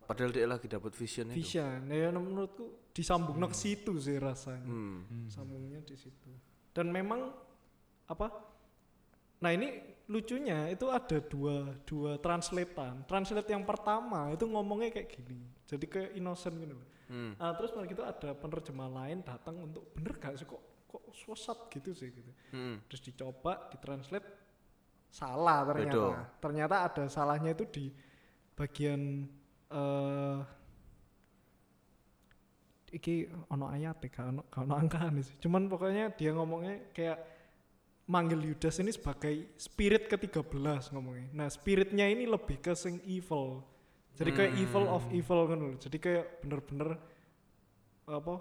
Padahal 0.06 0.34
dia 0.36 0.43
lagi 0.43 0.67
dapat 0.67 0.91
vision, 0.91 1.32
vision 1.32 1.38
itu. 1.38 1.39
Vision, 1.39 1.82
ya 1.88 2.10
menurutku 2.12 2.91
disambung 2.91 3.39
hmm. 3.39 3.47
ke 3.47 3.56
situ 3.56 3.93
sih 3.97 4.17
rasanya. 4.19 4.67
Hmm. 4.67 5.08
hmm. 5.08 5.28
Sambungnya 5.32 5.80
di 5.82 5.95
situ. 5.95 6.30
Dan 6.76 6.91
memang 6.91 7.32
apa 8.12 8.52
Nah 9.41 9.52
ini 9.58 9.74
lucunya 10.06 10.69
itu 10.69 10.86
ada 10.93 11.17
dua 11.17 11.74
dua 11.82 12.21
translatean. 12.21 13.04
Translate 13.10 13.50
yang 13.50 13.65
pertama 13.65 14.30
itu 14.30 14.45
ngomongnya 14.45 14.93
kayak 14.93 15.10
gini, 15.17 15.41
jadi 15.65 15.86
kayak 15.89 16.12
innocent 16.13 16.56
gitu. 16.62 16.78
Hmm. 17.12 17.36
Nah, 17.36 17.52
terus 17.60 17.76
malah 17.76 17.88
gitu 17.91 18.04
ada 18.08 18.30
penerjemah 18.32 18.88
lain 18.88 19.19
datang 19.19 19.60
untuk 19.60 19.84
bener 19.91 20.15
gak 20.15 20.39
sih 20.39 20.47
kok 20.47 20.63
kok 20.88 21.04
sesat 21.12 21.60
gitu 21.67 21.91
sih 21.91 22.08
gitu. 22.08 22.32
Hmm. 22.56 22.80
Terus 22.88 23.02
dicoba 23.04 23.67
ditranslate 23.67 24.28
salah 25.12 25.67
ternyata. 25.67 25.91
Bedo. 25.91 26.06
Ternyata 26.39 26.76
ada 26.88 27.04
salahnya 27.12 27.52
itu 27.52 27.67
di 27.67 27.86
bagian 28.56 29.28
uh, 29.76 30.39
iki 32.91 33.28
ono 33.52 33.71
ayat 33.71 34.00
ya, 34.08 34.32
ono 34.32 34.47
ono 34.56 34.74
angka 34.80 35.12
sih. 35.19 35.36
Cuman 35.43 35.67
pokoknya 35.67 36.15
dia 36.15 36.32
ngomongnya 36.32 36.95
kayak 36.95 37.19
manggil 38.12 38.39
Yudas 38.43 38.76
ini 38.84 38.91
sebagai 38.91 39.56
spirit 39.56 40.12
ke-13 40.12 40.91
ngomongnya. 40.91 41.28
Nah, 41.32 41.47
spiritnya 41.47 42.12
ini 42.12 42.28
lebih 42.28 42.60
ke 42.60 42.76
sing 42.76 43.00
evil. 43.08 43.63
Jadi 44.19 44.30
kayak 44.36 44.52
hmm. 44.54 44.63
evil 44.63 44.86
of 44.91 45.04
evil 45.12 45.39
kan 45.47 45.58
loh. 45.60 45.74
Jadi 45.80 45.97
kayak 45.97 46.26
bener-bener 46.43 46.89
apa 48.10 48.34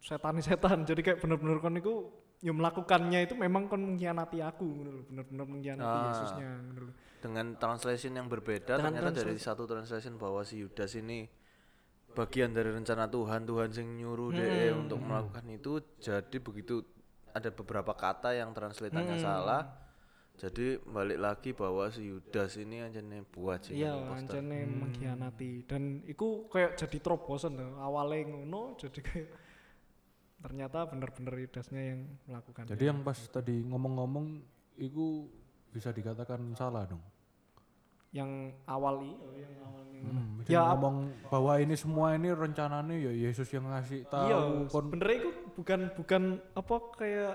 setan-setan. 0.00 0.88
Jadi 0.88 1.00
kayak 1.04 1.18
bener-bener 1.20 1.58
kan 1.60 1.74
itu 1.76 2.10
ya 2.44 2.52
melakukannya 2.52 3.24
itu 3.24 3.34
memang 3.40 3.72
kan 3.72 3.80
mengkhianati 3.80 4.44
aku 4.44 4.68
bener-bener 5.08 5.44
mengkhianati 5.48 5.96
ah, 5.96 6.04
Yesusnya 6.12 6.48
Dengan 7.24 7.56
translation 7.56 8.12
yang 8.12 8.28
berbeda 8.28 8.76
Dengan 8.76 9.00
ternyata 9.00 9.24
dari 9.24 9.40
satu 9.40 9.64
translation 9.64 10.20
bahwa 10.20 10.44
si 10.44 10.60
Yudas 10.60 10.92
ini 11.00 11.24
bagian 12.14 12.52
dari 12.52 12.70
rencana 12.70 13.08
Tuhan, 13.08 13.48
Tuhan 13.48 13.68
sing 13.72 13.96
nyuruh 13.96 14.30
hmm. 14.30 14.38
dia 14.38 14.70
untuk 14.76 15.00
melakukan 15.02 15.44
itu 15.50 15.82
jadi 15.98 16.36
begitu 16.38 16.84
ada 17.34 17.50
beberapa 17.50 17.90
kata 17.96 18.36
yang 18.36 18.54
translatannya 18.54 19.18
hmm. 19.18 19.24
salah 19.24 19.66
jadi 20.34 20.82
balik 20.82 21.18
lagi 21.22 21.50
bahwa 21.54 21.86
si 21.94 22.10
Yudas 22.10 22.58
ini 22.58 22.82
anjane 22.82 23.22
buat 23.30 23.70
sih 23.70 23.78
iya 23.78 23.94
anjane 23.94 24.66
hmm. 24.66 24.74
mengkhianati. 24.82 25.62
Dan 25.62 26.02
itu 26.10 26.50
kayak 26.50 26.74
jadi 26.74 26.98
terobosan 26.98 27.54
tuh 27.54 27.78
awalnya 27.78 28.34
ngono 28.34 28.74
jadi 28.74 28.98
kayak 28.98 29.28
ternyata 30.44 30.84
bener-bener 30.90 31.48
Yudasnya 31.48 31.82
yang 31.94 32.00
melakukan. 32.28 32.68
Jadi 32.68 32.84
yang 32.84 33.00
pas 33.00 33.16
tadi 33.30 33.64
ngomong-ngomong 33.64 34.44
itu 34.76 35.30
bisa 35.72 35.94
dikatakan 35.94 36.52
salah 36.58 36.84
dong. 36.84 37.00
Yang 38.12 38.58
awal 38.68 38.94
oh, 39.00 39.34
yang 39.38 39.54
awalnya 39.62 39.98
hmm, 40.04 40.46
ya 40.46 40.60
ngomong 40.74 40.96
bahwa 41.30 41.52
ini 41.58 41.74
semua 41.74 42.14
ini 42.14 42.30
rencananya 42.30 42.94
ya 42.94 43.10
Yesus 43.10 43.48
yang 43.50 43.66
ngasih 43.66 44.06
tahu 44.06 44.28
iya 44.30 44.38
sebenarnya 44.70 45.16
itu 45.18 45.30
bukan 45.58 45.80
bukan 45.98 46.22
apa 46.54 46.76
kayak 46.94 47.34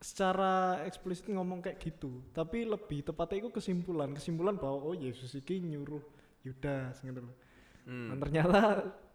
secara 0.00 0.80
eksplisit 0.88 1.28
ngomong 1.28 1.60
kayak 1.60 1.76
gitu 1.76 2.24
tapi 2.32 2.64
lebih 2.64 3.04
tepatnya 3.04 3.44
itu 3.44 3.50
kesimpulan 3.52 4.16
kesimpulan 4.16 4.56
bahwa 4.56 4.90
oh 4.90 4.96
Yesus 4.96 5.36
ini 5.36 5.76
nyuruh 5.76 6.00
Yudas 6.40 7.04
gitu 7.04 7.20
loh 7.20 7.36
hmm. 7.84 8.08
dan 8.08 8.16
ternyata 8.16 8.60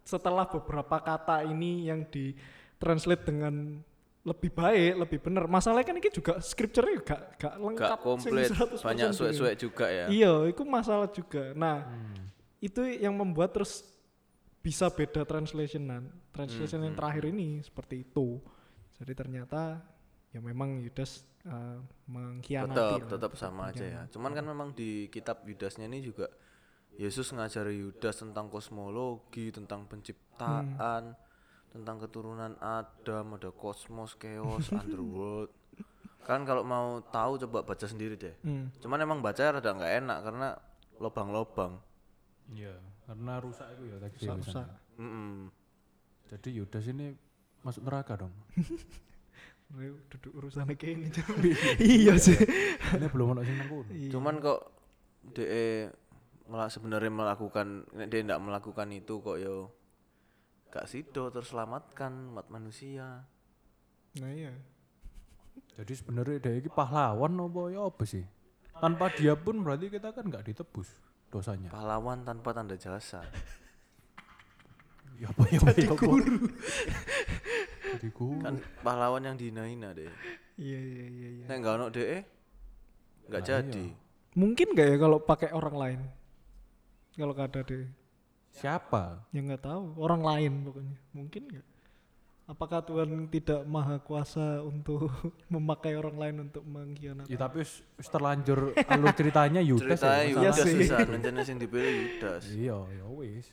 setelah 0.05 0.45
beberapa 0.45 1.01
kata 1.01 1.41
ini 1.49 1.89
yang 1.89 2.05
di 2.05 2.37
translate 2.77 3.25
dengan 3.25 3.81
lebih 4.25 4.51
baik, 4.57 4.93
lebih 5.05 5.19
benar. 5.21 5.45
Masalahnya 5.45 5.85
kan 5.85 5.97
ini 6.01 6.09
juga 6.09 6.33
scripture 6.41 6.89
gak 7.05 7.37
gak 7.37 7.53
lengkap 7.61 7.89
gak 7.93 8.01
komplit, 8.01 8.49
banyak 8.81 9.13
suwe-suwe 9.13 9.53
juga 9.53 9.85
ya. 9.85 10.05
Iya, 10.09 10.49
itu 10.49 10.65
masalah 10.65 11.09
juga. 11.13 11.53
Nah, 11.53 11.85
hmm. 11.85 12.25
itu 12.57 12.81
yang 12.97 13.13
membuat 13.13 13.53
terus 13.53 13.85
bisa 14.65 14.89
beda 14.89 15.21
translationan. 15.29 16.09
Translation 16.33 16.81
hmm. 16.81 16.85
yang 16.89 16.93
hmm, 16.97 17.01
terakhir 17.05 17.23
ini 17.29 17.49
seperti 17.61 18.01
itu. 18.01 18.41
Jadi 18.97 19.13
ternyata 19.13 19.77
ya 20.35 20.43
memang 20.43 20.83
Yudas 20.83 21.23
uh, 21.47 21.79
mengkhianati. 22.11 23.07
Tetap, 23.07 23.07
tetap 23.07 23.31
sama 23.39 23.71
aja 23.71 23.85
ya. 23.87 24.01
Cuman 24.11 24.35
kan 24.35 24.43
memang 24.43 24.75
di 24.75 25.07
kitab 25.07 25.47
Yudasnya 25.47 25.87
ini 25.87 26.03
juga 26.03 26.27
Yesus 26.99 27.31
ngajari 27.31 27.79
Yudas 27.79 28.19
tentang 28.19 28.51
kosmologi, 28.51 29.55
tentang 29.55 29.87
penciptaan. 29.87 31.15
Hmm 31.15 31.23
tentang 31.75 31.99
keturunan 31.99 32.55
Adam, 32.63 33.35
ada 33.35 33.51
kosmos, 33.51 34.15
chaos, 34.15 34.71
underworld. 34.71 35.51
Kan 36.27 36.47
kalau 36.47 36.63
mau 36.63 37.03
tahu 37.11 37.35
coba 37.43 37.67
baca 37.67 37.83
sendiri 37.83 38.15
deh. 38.15 38.31
Hmm. 38.47 38.71
Cuman 38.79 39.03
emang 39.03 39.19
baca 39.19 39.59
rada 39.59 39.75
nggak 39.75 39.93
enak 39.99 40.17
karena 40.23 40.47
lobang-lobang. 41.03 41.83
Iya, 42.55 42.79
karena 43.03 43.43
rusak 43.43 43.67
itu 43.75 43.83
ya 43.91 43.97
tadi. 43.99 44.15
Rusak. 44.23 44.35
rusak. 44.39 44.67
Mm 44.95 45.11
-mm. 45.11 45.35
Jadi 46.31 46.49
Yudas 46.55 46.85
ini 46.87 47.11
masuk 47.61 47.83
neraka 47.83 48.23
dong. 48.23 48.33
duduk 50.11 50.31
urusan 50.39 50.71
kayak 50.77 50.93
ini 50.93 51.07
iya 51.99 52.13
sih 52.15 52.37
ini 52.95 53.07
belum 53.11 53.35
ada 53.35 53.43
sing 53.43 53.57
iya. 53.91 54.09
cuman 54.13 54.39
kok 54.39 54.61
de 55.35 55.89
sebenarnya 56.69 57.11
melakukan 57.11 57.89
dia 58.07 58.21
tidak 58.21 58.39
melakukan 58.39 58.87
itu 58.93 59.19
kok 59.19 59.41
yo 59.41 59.73
Kak 60.75 60.91
Sido 60.91 61.31
terselamatkan 61.31 62.35
umat 62.35 62.51
manusia. 62.51 63.23
Nah 64.19 64.27
iya. 64.35 64.51
Jadi 65.79 65.93
sebenarnya 65.95 66.43
dia 66.43 66.59
ini 66.59 66.67
pahlawan 66.67 67.31
apa 67.39 67.71
ya 67.71 67.87
apa 67.87 68.03
sih? 68.03 68.27
Tanpa 68.75 69.07
dia 69.15 69.39
pun 69.39 69.63
berarti 69.63 69.87
kita 69.87 70.11
kan 70.11 70.27
nggak 70.27 70.51
ditebus 70.51 70.91
dosanya. 71.31 71.71
Pahlawan 71.71 72.27
tanpa 72.27 72.51
tanda 72.51 72.75
jasa. 72.75 73.23
ya 75.15 75.31
apa 75.31 75.47
ya 75.47 75.63
apa 75.63 75.79
ya 75.79 75.95
guru. 75.95 76.43
Jadi 77.95 78.09
guru. 78.11 78.39
Kan 78.43 78.59
pahlawan 78.83 79.23
yang 79.23 79.35
dihina-hina 79.39 79.95
deh. 79.95 80.11
Iya 80.55 80.79
iya 80.79 81.05
iya 81.07 81.29
iya. 81.41 81.45
Nek 81.47 81.55
enggak 81.59 81.75
ono 81.79 81.87
deh 81.91 82.23
nggak 83.25 83.41
nah, 83.41 83.47
jadi. 83.47 83.85
Iya. 83.89 84.03
Mungkin 84.35 84.67
gak 84.75 84.87
ya 84.91 84.97
kalau 84.99 85.17
pakai 85.23 85.49
orang 85.55 85.75
lain? 85.75 85.99
Kalau 87.15 87.31
ada 87.31 87.59
deh. 87.63 87.87
Siapa? 88.51 89.23
Ya 89.31 89.39
nggak 89.39 89.63
tahu. 89.63 89.95
Orang 89.95 90.21
lain 90.23 90.51
pokoknya. 90.67 90.97
Mungkin 91.15 91.41
nggak? 91.47 91.67
Apakah 92.45 92.85
Tuhan 92.85 93.25
tidak 93.33 93.65
maha 93.65 93.97
kuasa 93.97 94.61
untuk 94.61 95.09
memakai 95.53 95.97
orang 95.97 96.15
lain 96.19 96.35
untuk 96.45 96.61
mengkhianati? 96.61 97.33
Ya 97.33 97.41
tapi 97.41 97.65
terlanjur 97.97 98.77
alur 98.85 99.11
ceritanya 99.17 99.65
Yudas 99.65 99.97
ya. 99.97 100.29
Yudas 100.29 100.61
bisa, 100.61 101.01
rencana 101.01 101.41
yang 101.41 101.57
dipilih 101.57 101.93
Yudas. 102.05 102.43
Iya, 102.53 102.77
ya 103.01 103.05
wis. 103.09 103.49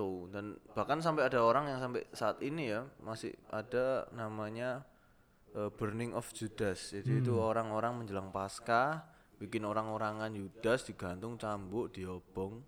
Tuh, 0.00 0.32
dan 0.32 0.56
bahkan 0.72 0.96
sampai 1.04 1.28
ada 1.28 1.44
orang 1.44 1.68
yang 1.68 1.76
sampai 1.76 2.08
saat 2.16 2.40
ini 2.40 2.72
ya 2.72 2.88
masih 3.04 3.36
ada 3.52 4.08
namanya 4.16 4.80
uh, 5.52 5.68
Burning 5.68 6.16
of 6.16 6.24
Judas. 6.32 6.96
Jadi 6.96 7.20
hmm. 7.20 7.20
itu 7.20 7.36
orang-orang 7.36 8.00
menjelang 8.00 8.32
Paskah 8.32 9.04
bikin 9.36 9.60
orang-orangan 9.68 10.32
Yudas 10.32 10.88
digantung 10.88 11.36
cambuk 11.36 11.92
diobong 11.92 12.64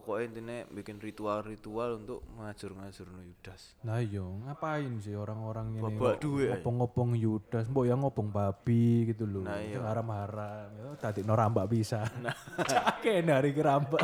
pokoknya 0.00 0.24
intinya 0.32 0.58
bikin 0.72 0.96
ritual-ritual 0.96 2.00
untuk 2.00 2.24
ngajur-ngajur 2.40 3.06
no 3.12 3.20
Yudas 3.20 3.76
Nah 3.84 4.00
iya, 4.00 4.24
ngapain 4.24 4.96
sih 5.04 5.12
orang-orang 5.12 5.76
ini 5.76 5.84
Babak 5.84 6.24
duit 6.24 6.48
aja. 6.48 6.56
ngopong-ngopong 6.56 7.10
Yudas, 7.20 7.68
mbok 7.68 7.84
ya 7.84 7.94
ngopong 8.00 8.28
babi 8.32 9.12
gitu 9.12 9.28
loh. 9.28 9.44
Nah, 9.44 9.60
iya. 9.60 9.78
Haram-haram. 9.84 10.72
Ya 10.72 10.84
tadi 10.96 11.20
no 11.20 11.36
rambak 11.36 11.68
bisa. 11.68 12.08
Nah, 12.24 12.32
cake 13.04 13.20
dari 13.20 13.52
kerambak. 13.52 14.00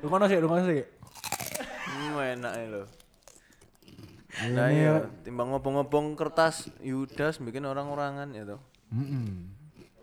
Lu 0.00 0.06
kono 0.06 0.30
sih, 0.30 0.38
lu 0.38 0.46
kono 0.46 0.62
sih. 0.62 0.82
enak 2.16 2.52
ya 2.56 2.66
lo 2.70 2.82
nah 4.36 4.68
iya 4.68 5.08
timbang 5.24 5.48
ngobong-ngobong 5.48 6.12
kertas 6.12 6.68
Yudas 6.84 7.40
bikin 7.40 7.64
orang-orangan 7.64 8.28
ya 8.36 8.44
tuh 8.44 8.60
Mm-mm. 8.92 9.55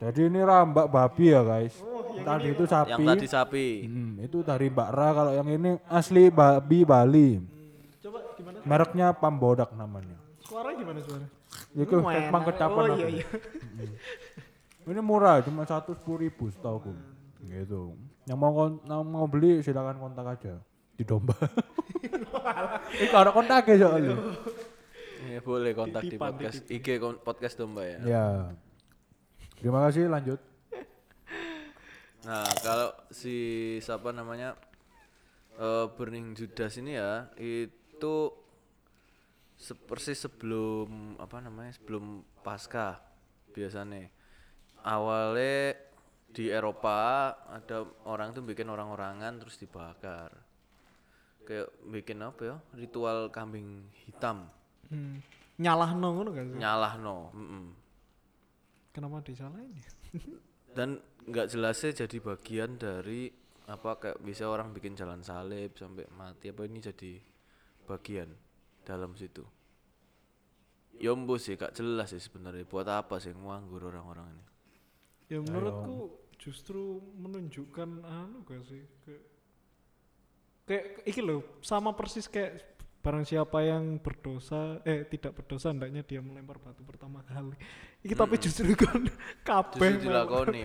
Jadi 0.04 0.20
ini 0.28 0.39
rambak 0.43 0.91
babi 0.91 1.32
ya 1.32 1.41
guys. 1.41 1.76
tadi 2.14 2.47
itu 2.54 2.64
sapi. 2.70 2.91
yang 2.93 3.01
tadi 3.10 3.26
sapi 3.26 3.66
Hmm, 3.89 4.22
itu 4.22 4.45
dari 4.45 4.70
Mbak 4.70 4.89
Ra 4.93 5.08
kalau 5.12 5.32
yang 5.34 5.47
ini 5.49 5.80
asli 5.89 6.30
babi 6.30 6.84
Bali. 6.84 7.41
Coba 8.04 8.20
gimana? 8.38 8.58
Mereknya 8.64 9.08
Pambodak 9.16 9.72
namanya. 9.74 10.20
Suara 10.43 10.76
gimana 10.76 10.99
suara? 11.01 11.26
Itu 11.74 11.95
emang 12.04 12.43
kecapan 12.45 12.84
Oh 12.86 12.95
iya 12.99 13.08
iya. 13.10 13.28
Ini 14.84 14.99
murah, 14.99 15.39
cuma 15.41 15.64
satu 15.64 15.95
sepuluh 15.95 16.28
ribu 16.28 16.51
setahu 16.51 16.91
Gitu. 17.43 17.95
Yang 18.28 18.38
mau 18.39 18.51
yang 18.84 19.04
mau 19.08 19.26
beli 19.28 19.64
silakan 19.64 19.99
kontak 19.99 20.38
aja 20.39 20.54
di 20.93 21.04
domba. 21.04 21.36
Ini 22.99 23.08
kalau 23.10 23.32
kontak 23.32 23.68
ya 23.68 23.76
soalnya. 23.88 24.16
ya 25.24 25.39
boleh 25.39 25.72
kontak 25.72 26.04
di 26.04 26.14
Titipan, 26.14 26.36
podcast 26.36 26.60
IG 26.68 26.88
podcast 27.24 27.56
domba 27.56 27.88
ya 27.88 27.97
Ya. 28.04 28.28
Terima 29.64 29.80
kasih 29.88 30.11
lanjut. 30.11 30.39
Nah, 32.24 32.47
kalau 32.64 32.95
si 33.11 33.36
siapa 33.84 34.16
namanya 34.16 34.55
eh 35.59 35.86
Burning 35.91 36.32
Judas 36.32 36.80
ini 36.80 36.95
ya, 36.95 37.28
itu 37.36 38.32
se- 39.59 39.76
persis 39.76 40.24
sebelum 40.24 41.20
apa 41.20 41.43
namanya? 41.43 41.76
Sebelum 41.76 42.24
Pasca 42.39 43.03
biasanya. 43.51 44.07
Awalnya 44.88 45.76
di 46.32 46.47
Eropa 46.47 47.32
ada 47.51 47.84
orang 48.07 48.32
tuh 48.32 48.43
bikin 48.43 48.72
orang-orangan 48.72 49.43
terus 49.43 49.59
dibakar. 49.59 50.32
Kayak 51.43 51.76
bikin 51.91 52.24
apa 52.24 52.41
ya? 52.43 52.55
Ritual 52.72 53.28
kambing 53.36 53.84
hitam. 54.07 54.47
Hmm. 54.88 55.20
Nyalahno 55.59 56.07
ngono 56.24 56.32
kan? 56.32 56.47
Nyalah 56.55 56.93
no. 57.03 57.36
Kenapa 58.94 59.26
disalahin 59.26 59.74
ya? 59.74 59.89
dan 60.78 61.02
nggak 61.26 61.50
jelasnya 61.50 62.06
jadi 62.06 62.18
bagian 62.22 62.78
dari 62.78 63.30
apa 63.70 63.96
kayak 63.98 64.20
bisa 64.22 64.46
orang 64.50 64.76
bikin 64.76 64.94
jalan 64.94 65.24
salib 65.24 65.74
sampai 65.74 66.06
mati 66.14 66.52
apa 66.52 66.68
ini 66.68 66.84
jadi 66.84 67.18
bagian 67.88 68.30
dalam 68.84 69.16
situ? 69.16 69.44
Yombo 71.00 71.41
sih 71.41 71.58
gak 71.58 71.74
jelas 71.74 72.14
sih 72.14 72.22
sebenarnya. 72.22 72.70
Buat 72.70 72.88
apa 72.91 73.18
sih 73.18 73.34
nganggur 73.34 73.89
orang-orang 73.89 74.30
ini? 74.30 74.46
Ya 75.32 75.39
menurutku 75.41 76.22
justru 76.38 77.02
menunjukkan 77.18 78.06
anu 78.06 78.46
gak 78.46 78.62
sih? 78.68 78.84
Kayak 79.08 79.24
kayak 80.64 80.86
iki 81.10 81.22
loh 81.24 81.41
sama 81.66 81.91
persis 81.98 82.30
kayak 82.30 82.72
barang 83.04 83.28
siapa 83.28 83.60
yang 83.68 83.99
berdosa 83.99 84.80
eh 84.88 85.04
tidak 85.04 85.36
berdosa 85.36 85.76
hendaknya 85.76 86.08
dia 86.08 86.24
melempar 86.24 86.56
batu 86.64 86.88
pertama 86.88 87.20
kali. 87.28 87.54
Iki 87.99 88.16
tapi 88.16 88.36
justru 88.39 88.72
kan 88.80 89.04
kabeh 89.43 89.99
justru 89.99 90.08
dilakoni. 90.08 90.62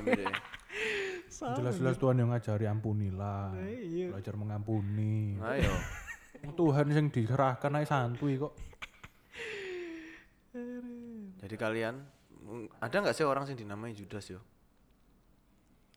Jelas-jelas 1.29 1.99
Tuhan 1.99 2.17
yang 2.23 2.31
ngajari 2.31 2.71
ampunilah. 2.71 3.53
Nah, 3.59 3.67
iya. 3.67 4.15
Belajar 4.15 4.35
mengampuni. 4.39 5.35
ayo 5.43 5.75
Tuhan 6.39 6.87
yang 6.95 7.11
diserahkan 7.11 7.73
aja 7.83 7.87
santuy 7.99 8.39
kok. 8.39 8.55
jadi 11.39 11.55
kalian 11.55 11.95
ada 12.83 12.97
nggak 12.99 13.15
sih 13.15 13.23
orang 13.23 13.47
yang 13.47 13.59
dinamai 13.59 13.95
Judas 13.95 14.27
yo 14.27 14.43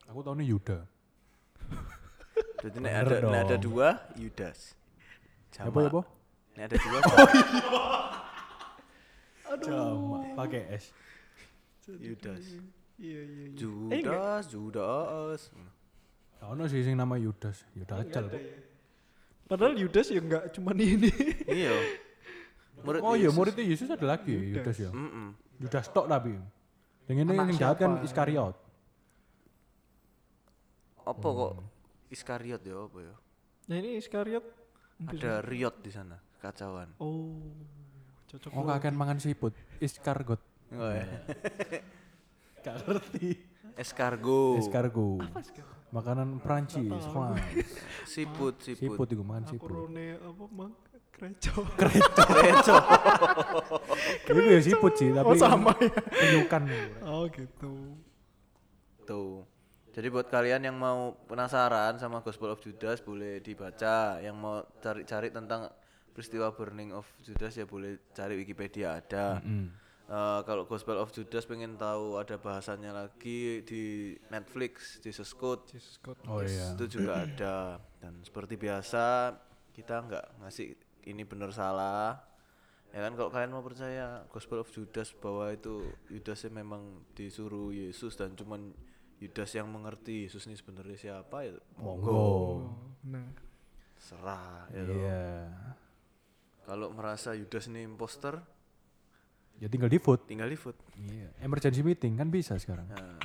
Aku 0.06 0.22
tahu 0.22 0.38
nih 0.38 0.54
Yuda. 0.54 0.86
jadi 2.62 2.78
ada 2.84 3.18
ada 3.42 3.58
dua 3.58 4.06
Yudas 4.20 4.78
Apa 5.58 5.80
ya, 5.82 5.90
Po? 5.90 6.02
Nek 6.62 6.70
ada 6.70 6.78
dua 6.78 7.00
Jamak 9.62 10.24
pakai 10.38 10.62
S. 10.78 10.86
Yudas 11.90 12.46
Iya 13.02 13.20
iya 13.26 13.44
iya. 13.50 13.58
Eh, 13.98 14.02
Judas 14.06 14.44
Judas 14.48 15.42
Ono 16.42 16.64
sih 16.66 16.82
sing 16.82 16.98
nama 16.98 17.18
Yudas, 17.22 17.66
Yuda 17.78 18.02
Ajal. 18.02 18.26
kok. 18.34 18.42
Padahal 19.46 19.78
Yudas 19.78 20.10
ya 20.10 20.18
enggak 20.18 20.50
cuma 20.54 20.74
ini. 20.74 21.10
iya 21.46 21.70
murid 22.86 23.02
Oh 23.06 23.14
iya, 23.14 23.30
muridnya 23.30 23.62
Yesus 23.62 23.94
ada 23.94 24.06
lagi 24.10 24.34
ya, 24.34 24.42
Yudas 24.58 24.78
ya. 24.82 24.90
Mm-mm. 24.90 25.38
Yudas 25.62 25.86
tok 25.94 26.10
tapi. 26.10 26.34
Yang 27.06 27.18
ini 27.26 27.34
yang 27.38 27.58
jahat 27.58 27.78
kan? 27.78 27.92
Iskariot. 28.02 28.56
apa 31.02 31.28
kok 31.28 31.54
Iskariot 32.14 32.62
ya 32.62 32.78
apa 32.78 32.98
ya 33.02 33.16
Nah 33.68 33.76
ini 33.82 33.98
Iskariot 33.98 34.46
ada 35.02 35.42
riot 35.42 35.82
di 35.82 35.90
sana 35.90 36.14
kacauan 36.42 36.90
Oh, 36.98 37.38
cocok. 38.28 38.50
Oh 38.52 38.66
kakek 38.66 38.92
mangan 38.92 39.18
siput, 39.18 39.54
Iskargot. 39.78 40.42
oh, 40.74 40.90
ya. 40.90 41.06
Gak 42.64 42.76
ngerti. 42.80 43.38
escargo 43.74 44.58
Escargo. 44.58 45.18
Makanan 45.92 46.40
Prancis, 46.40 46.88
France. 47.06 47.42
siput 48.06 48.56
siput 48.60 48.80
Siput 48.96 49.08
itu 49.08 49.22
makan 49.22 49.44
siput. 49.46 49.68
rone 49.68 50.16
apa 50.16 50.44
mang 50.50 50.72
kreco. 51.12 51.68
Reco. 51.76 52.78
Itu 54.24 54.40
ya 54.42 54.60
siput 54.60 54.94
sih, 54.96 55.10
tapi 55.12 55.28
Oh 55.28 55.36
sama 55.36 55.76
ya. 55.78 55.92
penyukan. 56.22 56.62
Oh 57.04 57.24
gitu. 57.28 57.72
tuh 59.02 59.44
jadi 59.92 60.08
buat 60.08 60.32
kalian 60.32 60.64
yang 60.64 60.78
mau 60.78 61.20
penasaran 61.28 62.00
sama 62.00 62.24
Gospel 62.24 62.48
of 62.50 62.64
Judas 62.64 63.04
boleh 63.04 63.44
dibaca 63.44 64.24
yang 64.24 64.40
mau 64.40 64.64
cari-cari 64.80 65.28
tentang 65.28 65.68
peristiwa 66.12 66.52
Burning 66.52 66.92
of 66.92 67.08
Judas 67.24 67.56
ya 67.56 67.66
boleh 67.66 68.00
cari 68.12 68.36
Wikipedia 68.36 69.00
ada. 69.00 69.40
Eh, 70.12 70.40
kalau 70.44 70.68
Gospel 70.68 71.00
of 71.00 71.16
Judas 71.16 71.48
pengen 71.48 71.80
tahu 71.80 72.20
ada 72.20 72.36
bahasannya 72.36 72.92
lagi 72.92 73.64
di 73.64 74.12
Netflix 74.28 75.00
di 75.00 75.08
Sescode. 75.08 75.64
Jesus 75.72 76.04
God. 76.04 76.20
Oh 76.28 76.44
iya. 76.44 76.76
itu 76.76 77.00
juga 77.00 77.24
ada. 77.24 77.80
Dan 78.04 78.20
seperti 78.20 78.60
biasa 78.60 79.32
kita 79.72 80.04
nggak 80.04 80.44
ngasih 80.44 80.76
ini 81.08 81.24
benar 81.24 81.56
salah. 81.56 82.20
Ya 82.92 83.08
kan 83.08 83.16
kalau 83.16 83.32
kalian 83.32 83.56
mau 83.56 83.64
percaya 83.64 84.28
Gospel 84.28 84.60
of 84.60 84.68
Judas 84.76 85.16
bahwa 85.16 85.48
itu 85.48 85.80
Yudasnya 86.12 86.52
memang 86.60 87.08
disuruh 87.16 87.72
Yesus 87.72 88.20
dan 88.20 88.36
cuman 88.36 88.76
Yudas 89.24 89.56
yang 89.56 89.72
mengerti 89.72 90.28
Yesus 90.28 90.44
ini 90.52 90.60
sebenarnya 90.60 91.00
siapa 91.00 91.48
ya 91.48 91.56
monggo. 91.80 92.12
Oh, 92.12 92.56
nah. 93.08 93.32
serah 93.96 94.68
ya 94.76 94.84
toh. 94.84 95.00
Kalau 96.62 96.88
merasa 96.90 97.34
Yudas 97.34 97.68
ini 97.68 97.84
imposter 97.84 98.38
Ya 99.58 99.68
tinggal 99.68 99.88
di 99.88 99.98
vote. 99.98 100.26
tinggal 100.26 100.48
di 100.48 100.56
vote 100.56 100.78
Iya. 100.98 101.30
Emergency 101.40 101.82
meeting 101.82 102.16
kan 102.16 102.28
bisa 102.28 102.58
sekarang. 102.58 102.86
nah, 102.88 103.18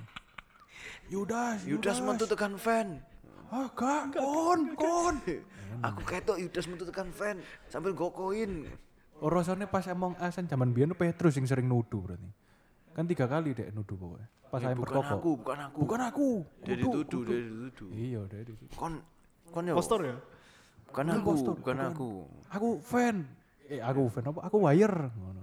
Yudas, 1.06 1.62
Yudas 1.64 1.98
metu 1.98 2.26
tekan 2.26 2.56
fan 2.56 3.00
Ah, 3.46 3.70
gak, 3.70 4.10
kon, 4.12 4.74
kon. 4.74 5.16
aku 5.78 6.00
ketok 6.02 6.36
Yudas 6.36 6.66
metu 6.66 6.82
tekan 6.84 7.08
fan 7.08 7.38
sambil 7.66 7.92
gokoin 7.92 8.66
Oh, 9.16 9.30
rasanya 9.30 9.64
pas 9.64 9.80
emang 9.86 10.12
asan 10.18 10.44
zaman 10.44 10.70
biyen 10.70 10.92
Petrus 10.92 11.32
yang 11.34 11.46
sering 11.46 11.64
nuduh 11.64 12.04
berarti. 12.04 12.28
Kan 12.92 13.06
tiga 13.06 13.24
kali 13.24 13.52
deh 13.52 13.70
nuduh 13.70 13.96
pokoknya. 13.96 14.28
Pas 14.46 14.60
saya 14.60 14.72
bukan 14.72 14.84
berkokok. 14.92 15.16
aku 15.16 15.30
bukan 15.36 15.58
aku 15.62 15.78
Bukan 15.80 16.00
aku. 16.02 16.28
dia 16.60 16.74
kudu, 16.76 16.98
dituduh 17.00 17.22
dia 17.24 17.38
dituduh 17.40 17.88
Iya, 17.90 18.18
udah 18.22 18.38
itu. 18.38 18.52
kon 18.72 18.92
kon 19.48 19.64
ya 19.64 19.72
Postor 19.72 20.00
ya? 20.02 20.16
Bukan 20.96 21.12
aku 21.12 21.20
Impostor, 21.20 21.54
bukan 21.60 21.76
bukan. 21.76 21.92
aku 21.92 22.08
Aku 22.56 22.68
fan. 22.80 23.16
Eh, 23.68 23.84
aku 23.84 24.08
fan 24.08 24.24
apa? 24.32 24.40
Aku 24.48 24.64
wire. 24.64 25.12
Ngono. 25.12 25.40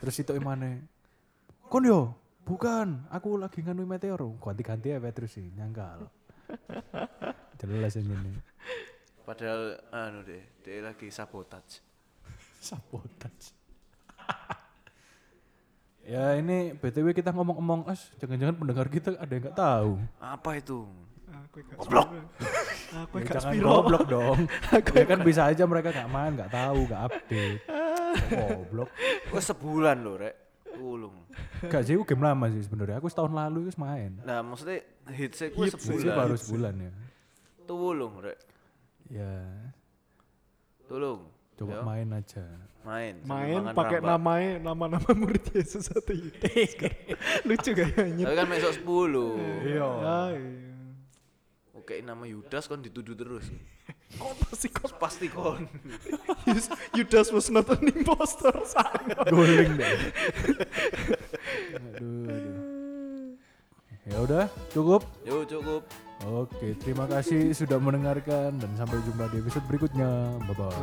Terus 0.00 0.16
itu 0.24 0.32
emane? 0.32 0.88
Kon 1.68 1.84
yo, 1.84 2.16
bukan. 2.48 3.04
Aku 3.12 3.36
lagi 3.36 3.60
nganu 3.60 3.84
meteor. 3.84 4.24
Ganti-ganti 4.40 4.96
ya 4.96 4.96
Petrus 4.96 5.36
sih, 5.36 5.52
nyangkal. 5.52 6.08
Jelas 7.60 7.92
yang 8.00 8.08
ini. 8.08 8.32
padahal 9.26 9.82
anu 9.90 10.22
deh 10.22 10.38
dia 10.62 10.86
lagi 10.86 11.10
sabotage 11.10 11.82
Sabotage. 12.62 13.50
ya 16.14 16.38
ini 16.38 16.78
BTW 16.78 17.10
kita 17.10 17.34
ngomong-ngomong 17.34 17.90
as, 17.90 18.06
jangan-jangan 18.22 18.54
pendengar 18.54 18.86
kita 18.86 19.18
ada 19.18 19.32
yang 19.34 19.50
nggak 19.50 19.58
tahu. 19.58 19.98
apa 20.22 20.50
itu 20.62 20.86
Aku 21.26 21.58
Goblok. 21.74 22.06
Aku 22.86 23.14
Ya, 23.16 23.22
gak 23.24 23.34
jangan 23.36 23.52
spiro. 23.52 23.68
goblok 23.68 24.04
dong. 24.06 24.38
ya 24.96 25.04
kan 25.04 25.18
bisa 25.20 25.42
aja 25.46 25.62
mereka 25.64 25.90
nggak 25.90 26.08
main, 26.08 26.30
nggak 26.34 26.50
tahu, 26.50 26.78
nggak 26.86 27.02
update. 27.02 27.60
Goblok. 28.26 28.88
kok 29.26 29.42
sebulan 29.44 29.96
loh 30.00 30.16
rek 30.16 30.34
Tulung. 30.70 31.16
Gak 31.62 31.82
sih, 31.82 31.96
game 31.96 32.20
lama 32.20 32.46
sih 32.48 32.60
sebenarnya. 32.60 33.00
Aku 33.00 33.08
setahun 33.08 33.32
lalu 33.32 33.64
itu 33.64 33.80
main. 33.80 34.20
Nah, 34.20 34.44
maksudnya 34.44 34.84
hitsnya 35.08 35.48
gue 35.48 35.64
Itu 35.66 35.80
sebulan. 35.80 36.12
baru 36.14 36.34
sebulan 36.36 36.74
ya. 36.76 36.92
Tulung, 37.64 38.12
rek. 38.20 38.38
Ya, 39.08 39.40
Tulung. 40.84 41.32
coba 41.56 41.72
Yo, 41.72 41.82
main 41.82 42.08
aja. 42.12 42.44
main. 42.84 43.14
Main 43.24 43.72
pakai 43.72 43.98
namanya 43.98 44.60
nama-nama 44.60 45.08
murid 45.10 45.48
Yesus 45.50 45.88
atau 45.88 46.12
Yudas. 46.12 46.76
Lucu 47.48 47.70
kayaknya. 47.72 48.28
Tapi 48.28 48.36
kan 48.36 48.46
besok 48.46 48.72
10. 48.76 49.64
Iya. 49.64 49.90
Oke, 51.86 52.02
nama 52.02 52.26
Yudas 52.26 52.66
kan 52.66 52.82
dituduh 52.82 53.14
terus. 53.14 53.46
Kok 54.18 54.34
pasti 54.42 54.66
kok 54.74 54.98
Pasti 54.98 55.30
kon. 55.30 55.70
Yudas 56.98 57.30
was 57.30 57.46
not 57.46 57.70
an 57.70 57.86
impostor 57.86 58.58
saya. 58.66 59.14
Guling 59.30 59.78
deh. 59.78 59.94
aduh, 61.78 62.26
aduh. 62.26 62.58
Ya 64.02 64.18
udah, 64.18 64.50
cukup. 64.74 65.06
Yo 65.22 65.46
cukup. 65.46 65.86
Oke, 66.26 66.74
terima 66.82 67.06
kasih 67.06 67.54
sudah 67.54 67.78
mendengarkan 67.78 68.58
dan 68.58 68.70
sampai 68.74 68.98
jumpa 69.06 69.30
di 69.30 69.46
episode 69.46 69.62
berikutnya. 69.70 70.10
Bye 70.42 70.58
bye. 70.58 70.74